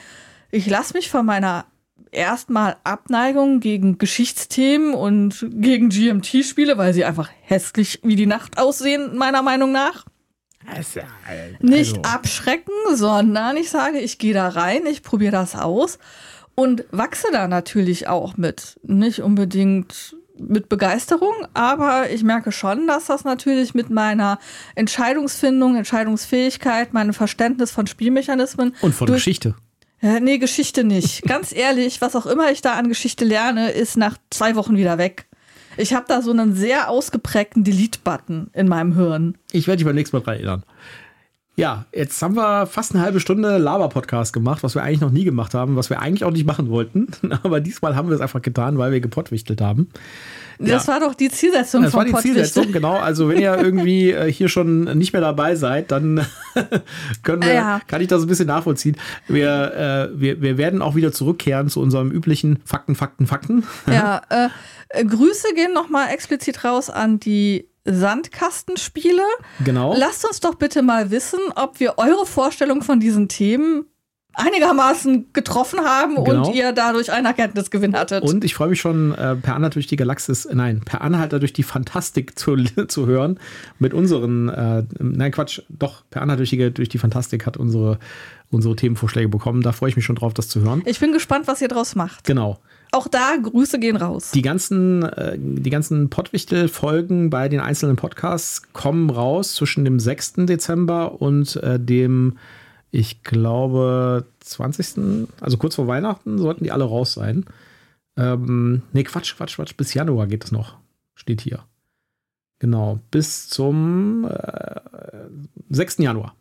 ich 0.51 0.67
lasse 0.67 0.93
mich 0.93 1.09
von 1.09 1.25
meiner 1.25 1.65
erstmal 2.11 2.77
Abneigung 2.83 3.59
gegen 3.59 3.97
Geschichtsthemen 3.97 4.93
und 4.93 5.45
gegen 5.49 5.89
GMT-Spiele, 5.89 6.77
weil 6.77 6.93
sie 6.93 7.05
einfach 7.05 7.29
hässlich 7.41 7.99
wie 8.03 8.15
die 8.15 8.25
Nacht 8.25 8.57
aussehen, 8.57 9.17
meiner 9.17 9.41
Meinung 9.41 9.71
nach. 9.71 10.05
Also, 10.65 10.99
nicht 11.61 12.05
abschrecken, 12.05 12.73
sondern 12.93 13.55
ich 13.55 13.69
sage, 13.69 13.99
ich 13.99 14.17
gehe 14.17 14.33
da 14.33 14.49
rein, 14.49 14.85
ich 14.85 15.01
probiere 15.01 15.31
das 15.31 15.55
aus 15.55 15.97
und 16.55 16.85
wachse 16.91 17.27
da 17.31 17.47
natürlich 17.47 18.07
auch 18.07 18.35
mit. 18.35 18.77
Nicht 18.83 19.21
unbedingt 19.21 20.15
mit 20.39 20.69
Begeisterung, 20.69 21.33
aber 21.53 22.09
ich 22.09 22.23
merke 22.23 22.51
schon, 22.51 22.87
dass 22.87 23.05
das 23.05 23.23
natürlich 23.23 23.73
mit 23.73 23.89
meiner 23.89 24.39
Entscheidungsfindung, 24.75 25.75
Entscheidungsfähigkeit, 25.75 26.93
meinem 26.93 27.13
Verständnis 27.13 27.71
von 27.71 27.87
Spielmechanismen 27.87 28.75
und 28.81 28.93
von 28.93 29.07
Geschichte 29.07 29.55
ja, 30.01 30.19
nee, 30.19 30.37
Geschichte 30.37 30.83
nicht. 30.83 31.23
Ganz 31.27 31.53
ehrlich, 31.53 32.01
was 32.01 32.15
auch 32.15 32.25
immer 32.25 32.51
ich 32.51 32.61
da 32.61 32.73
an 32.73 32.89
Geschichte 32.89 33.25
lerne, 33.25 33.71
ist 33.71 33.97
nach 33.97 34.17
zwei 34.29 34.55
Wochen 34.55 34.77
wieder 34.77 34.97
weg. 34.97 35.25
Ich 35.77 35.93
habe 35.93 36.05
da 36.07 36.21
so 36.21 36.31
einen 36.31 36.55
sehr 36.55 36.89
ausgeprägten 36.89 37.63
Delete-Button 37.63 38.49
in 38.53 38.67
meinem 38.67 38.95
Hirn. 38.95 39.37
Ich 39.51 39.67
werde 39.67 39.77
dich 39.77 39.85
beim 39.85 39.95
nächsten 39.95 40.15
Mal 40.17 40.23
dran 40.23 40.35
erinnern. 40.35 40.63
Ja, 41.59 41.85
jetzt 41.91 42.21
haben 42.21 42.35
wir 42.35 42.67
fast 42.67 42.93
eine 42.93 43.03
halbe 43.03 43.19
Stunde 43.19 43.57
Laber-Podcast 43.57 44.31
gemacht, 44.31 44.61
was 44.61 44.75
wir 44.75 44.83
eigentlich 44.83 45.01
noch 45.01 45.09
nie 45.09 45.23
gemacht 45.23 45.55
haben, 45.55 45.75
was 45.75 45.89
wir 45.89 45.99
eigentlich 45.99 46.23
auch 46.23 46.31
nicht 46.31 46.45
machen 46.45 46.69
wollten. 46.69 47.07
Aber 47.43 47.61
diesmal 47.61 47.95
haben 47.95 48.09
wir 48.09 48.15
es 48.15 48.21
einfach 48.21 48.43
getan, 48.43 48.77
weil 48.77 48.91
wir 48.91 48.99
gepottwichtelt 48.99 49.59
haben. 49.59 49.89
Das 50.59 50.85
ja. 50.85 50.93
war 50.93 50.99
doch 50.99 51.15
die 51.15 51.29
Zielsetzung 51.29 51.81
das 51.81 51.93
vom 51.93 52.03
Das 52.03 52.13
war 52.13 52.21
die 52.21 52.27
Zielsetzung, 52.27 52.71
genau. 52.71 52.97
Also 52.97 53.27
wenn 53.27 53.39
ihr 53.39 53.57
irgendwie 53.57 54.11
äh, 54.11 54.31
hier 54.31 54.49
schon 54.49 54.83
nicht 54.99 55.13
mehr 55.13 55.21
dabei 55.21 55.55
seid, 55.55 55.89
dann 55.89 56.27
können 57.23 57.41
wir, 57.41 57.53
ja. 57.53 57.81
kann 57.87 58.01
ich 58.01 58.07
das 58.07 58.21
ein 58.21 58.27
bisschen 58.27 58.47
nachvollziehen. 58.47 58.95
Wir, 59.27 60.11
äh, 60.13 60.19
wir, 60.19 60.39
wir 60.43 60.59
werden 60.59 60.83
auch 60.83 60.93
wieder 60.93 61.11
zurückkehren 61.11 61.69
zu 61.69 61.81
unserem 61.81 62.11
üblichen 62.11 62.59
Fakten, 62.65 62.93
Fakten, 62.93 63.25
Fakten. 63.25 63.63
Ja, 63.87 64.21
äh, 64.29 64.49
äh 64.89 65.03
Grüße 65.03 65.47
gehen 65.55 65.73
nochmal 65.73 66.09
explizit 66.11 66.63
raus 66.63 66.91
an 66.91 67.19
die 67.19 67.67
Sandkastenspiele. 67.87 69.23
Genau. 69.63 69.95
Lasst 69.97 70.25
uns 70.25 70.39
doch 70.39 70.55
bitte 70.55 70.81
mal 70.81 71.09
wissen, 71.11 71.39
ob 71.55 71.79
wir 71.79 71.97
eure 71.97 72.25
Vorstellung 72.25 72.81
von 72.81 72.99
diesen 72.99 73.29
Themen 73.29 73.85
einigermaßen 74.37 75.33
getroffen 75.33 75.79
haben 75.79 76.23
genau. 76.23 76.47
und 76.47 76.55
ihr 76.55 76.71
dadurch 76.71 77.11
einen 77.11 77.25
Erkenntnisgewinn 77.25 77.95
hattet. 77.95 78.23
Und 78.23 78.43
ich 78.43 78.53
freue 78.53 78.69
mich 78.69 78.79
schon, 78.79 79.13
äh, 79.13 79.35
per 79.35 79.55
Anhalter 79.55 79.75
durch 79.75 79.87
die 79.87 79.95
Galaxis, 79.95 80.45
äh, 80.45 80.53
nein, 80.53 80.81
per 80.85 81.01
Anhalter 81.01 81.39
durch 81.39 81.53
die 81.53 81.63
Fantastik 81.63 82.37
zu, 82.37 82.55
zu 82.87 83.07
hören 83.07 83.39
mit 83.79 83.93
unseren, 83.93 84.49
äh, 84.49 84.83
nein, 84.99 85.31
Quatsch, 85.31 85.61
doch, 85.69 86.03
per 86.09 86.21
Anhalter 86.21 86.41
durch 86.41 86.51
die, 86.51 86.71
durch 86.71 86.89
die 86.89 86.99
Fantastik 86.99 87.47
hat 87.47 87.57
unsere, 87.57 87.97
unsere 88.51 88.75
Themenvorschläge 88.75 89.27
bekommen. 89.27 89.63
Da 89.63 89.71
freue 89.71 89.89
ich 89.89 89.95
mich 89.95 90.05
schon 90.05 90.15
drauf, 90.15 90.35
das 90.35 90.47
zu 90.47 90.61
hören. 90.61 90.83
Ich 90.85 90.99
bin 90.99 91.13
gespannt, 91.13 91.47
was 91.47 91.61
ihr 91.61 91.67
draus 91.67 91.95
macht. 91.95 92.23
Genau. 92.25 92.59
Auch 92.91 93.07
da 93.07 93.35
Grüße 93.41 93.79
gehen 93.79 93.97
raus. 93.97 94.31
Die 94.31 94.41
ganzen, 94.41 95.03
äh, 95.03 95.37
die 95.37 95.69
ganzen 95.69 96.09
Pottwichtel-Folgen 96.09 97.29
bei 97.29 97.49
den 97.49 97.59
einzelnen 97.59 97.95
Podcasts 97.95 98.73
kommen 98.73 99.09
raus 99.09 99.55
zwischen 99.55 99.85
dem 99.85 99.99
6. 99.99 100.33
Dezember 100.45 101.21
und 101.21 101.57
äh, 101.57 101.79
dem, 101.79 102.37
ich 102.91 103.23
glaube, 103.23 104.25
20. 104.39 105.27
Also 105.41 105.57
kurz 105.57 105.75
vor 105.75 105.87
Weihnachten 105.87 106.37
sollten 106.37 106.63
die 106.63 106.71
alle 106.71 106.85
raus 106.85 107.13
sein. 107.13 107.45
Ähm, 108.15 108.81
nee, 108.93 109.03
Quatsch, 109.03 109.35
Quatsch, 109.35 109.55
Quatsch. 109.55 109.75
Bis 109.75 109.93
Januar 109.93 110.27
geht 110.27 110.45
es 110.45 110.51
noch. 110.51 110.77
Steht 111.15 111.41
hier. 111.41 111.63
Genau. 112.59 112.99
Bis 113.11 113.49
zum 113.49 114.25
äh, 114.25 114.79
6. 115.69 115.97
Januar. 115.99 116.35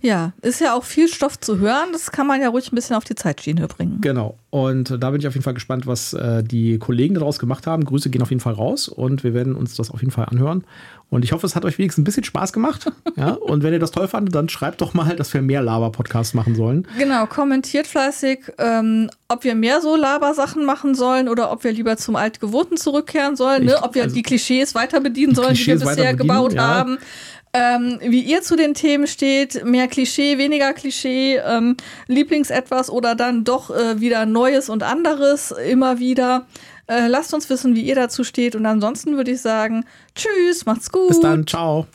Ja, 0.00 0.32
ist 0.42 0.60
ja 0.60 0.74
auch 0.74 0.84
viel 0.84 1.08
Stoff 1.08 1.40
zu 1.40 1.58
hören. 1.58 1.88
Das 1.92 2.12
kann 2.12 2.26
man 2.26 2.40
ja 2.40 2.48
ruhig 2.48 2.70
ein 2.70 2.74
bisschen 2.76 2.94
auf 2.94 3.04
die 3.04 3.14
Zeitschiene 3.14 3.66
bringen. 3.66 3.98
Genau. 4.00 4.36
Und 4.50 5.02
da 5.02 5.10
bin 5.10 5.20
ich 5.20 5.26
auf 5.26 5.34
jeden 5.34 5.44
Fall 5.44 5.54
gespannt, 5.54 5.86
was 5.86 6.12
äh, 6.12 6.42
die 6.42 6.78
Kollegen 6.78 7.14
daraus 7.14 7.38
gemacht 7.38 7.66
haben. 7.66 7.84
Grüße 7.84 8.08
gehen 8.08 8.22
auf 8.22 8.30
jeden 8.30 8.40
Fall 8.40 8.54
raus 8.54 8.88
und 8.88 9.24
wir 9.24 9.34
werden 9.34 9.54
uns 9.54 9.74
das 9.74 9.90
auf 9.90 10.00
jeden 10.00 10.12
Fall 10.12 10.26
anhören. 10.26 10.64
Und 11.10 11.24
ich 11.24 11.32
hoffe, 11.32 11.46
es 11.46 11.56
hat 11.56 11.64
euch 11.64 11.78
wenigstens 11.78 12.02
ein 12.02 12.04
bisschen 12.04 12.24
Spaß 12.24 12.52
gemacht. 12.52 12.92
ja? 13.16 13.30
Und 13.30 13.62
wenn 13.62 13.72
ihr 13.72 13.78
das 13.78 13.90
toll 13.90 14.08
fandet, 14.08 14.34
dann 14.34 14.48
schreibt 14.48 14.80
doch 14.80 14.94
mal, 14.94 15.16
dass 15.16 15.32
wir 15.32 15.42
mehr 15.42 15.62
Laber-Podcasts 15.62 16.34
machen 16.34 16.54
sollen. 16.54 16.86
Genau, 16.98 17.26
kommentiert 17.26 17.86
fleißig, 17.86 18.40
ähm, 18.58 19.10
ob 19.28 19.44
wir 19.44 19.54
mehr 19.54 19.80
so 19.80 19.96
Laber-Sachen 19.96 20.64
machen 20.64 20.94
sollen 20.94 21.28
oder 21.28 21.50
ob 21.50 21.64
wir 21.64 21.72
lieber 21.72 21.96
zum 21.96 22.16
Altgewohnten 22.16 22.76
zurückkehren 22.76 23.36
sollen, 23.36 23.64
ne? 23.64 23.82
ob 23.82 23.94
wir 23.94 24.04
also 24.04 24.14
die 24.14 24.22
Klischees 24.22 24.74
weiter 24.74 25.00
bedienen 25.00 25.34
sollen, 25.34 25.54
die 25.54 25.66
wir 25.66 25.78
bisher 25.78 26.14
gebaut 26.14 26.52
ja. 26.52 26.66
haben. 26.66 26.98
Ähm, 27.52 27.98
wie 28.02 28.20
ihr 28.20 28.42
zu 28.42 28.56
den 28.56 28.74
Themen 28.74 29.06
steht, 29.06 29.64
mehr 29.64 29.88
Klischee, 29.88 30.38
weniger 30.38 30.72
Klischee, 30.74 31.36
ähm, 31.36 31.76
Lieblingsetwas 32.06 32.90
oder 32.90 33.14
dann 33.14 33.44
doch 33.44 33.70
äh, 33.70 34.00
wieder 34.00 34.26
Neues 34.26 34.68
und 34.68 34.82
anderes 34.82 35.50
immer 35.50 35.98
wieder. 35.98 36.46
Äh, 36.88 37.06
lasst 37.06 37.34
uns 37.34 37.48
wissen, 37.50 37.74
wie 37.74 37.82
ihr 37.82 37.94
dazu 37.94 38.24
steht. 38.24 38.54
Und 38.54 38.66
ansonsten 38.66 39.16
würde 39.16 39.30
ich 39.30 39.40
sagen, 39.40 39.84
tschüss, 40.14 40.66
macht's 40.66 40.90
gut. 40.90 41.08
Bis 41.08 41.20
dann, 41.20 41.46
ciao. 41.46 41.86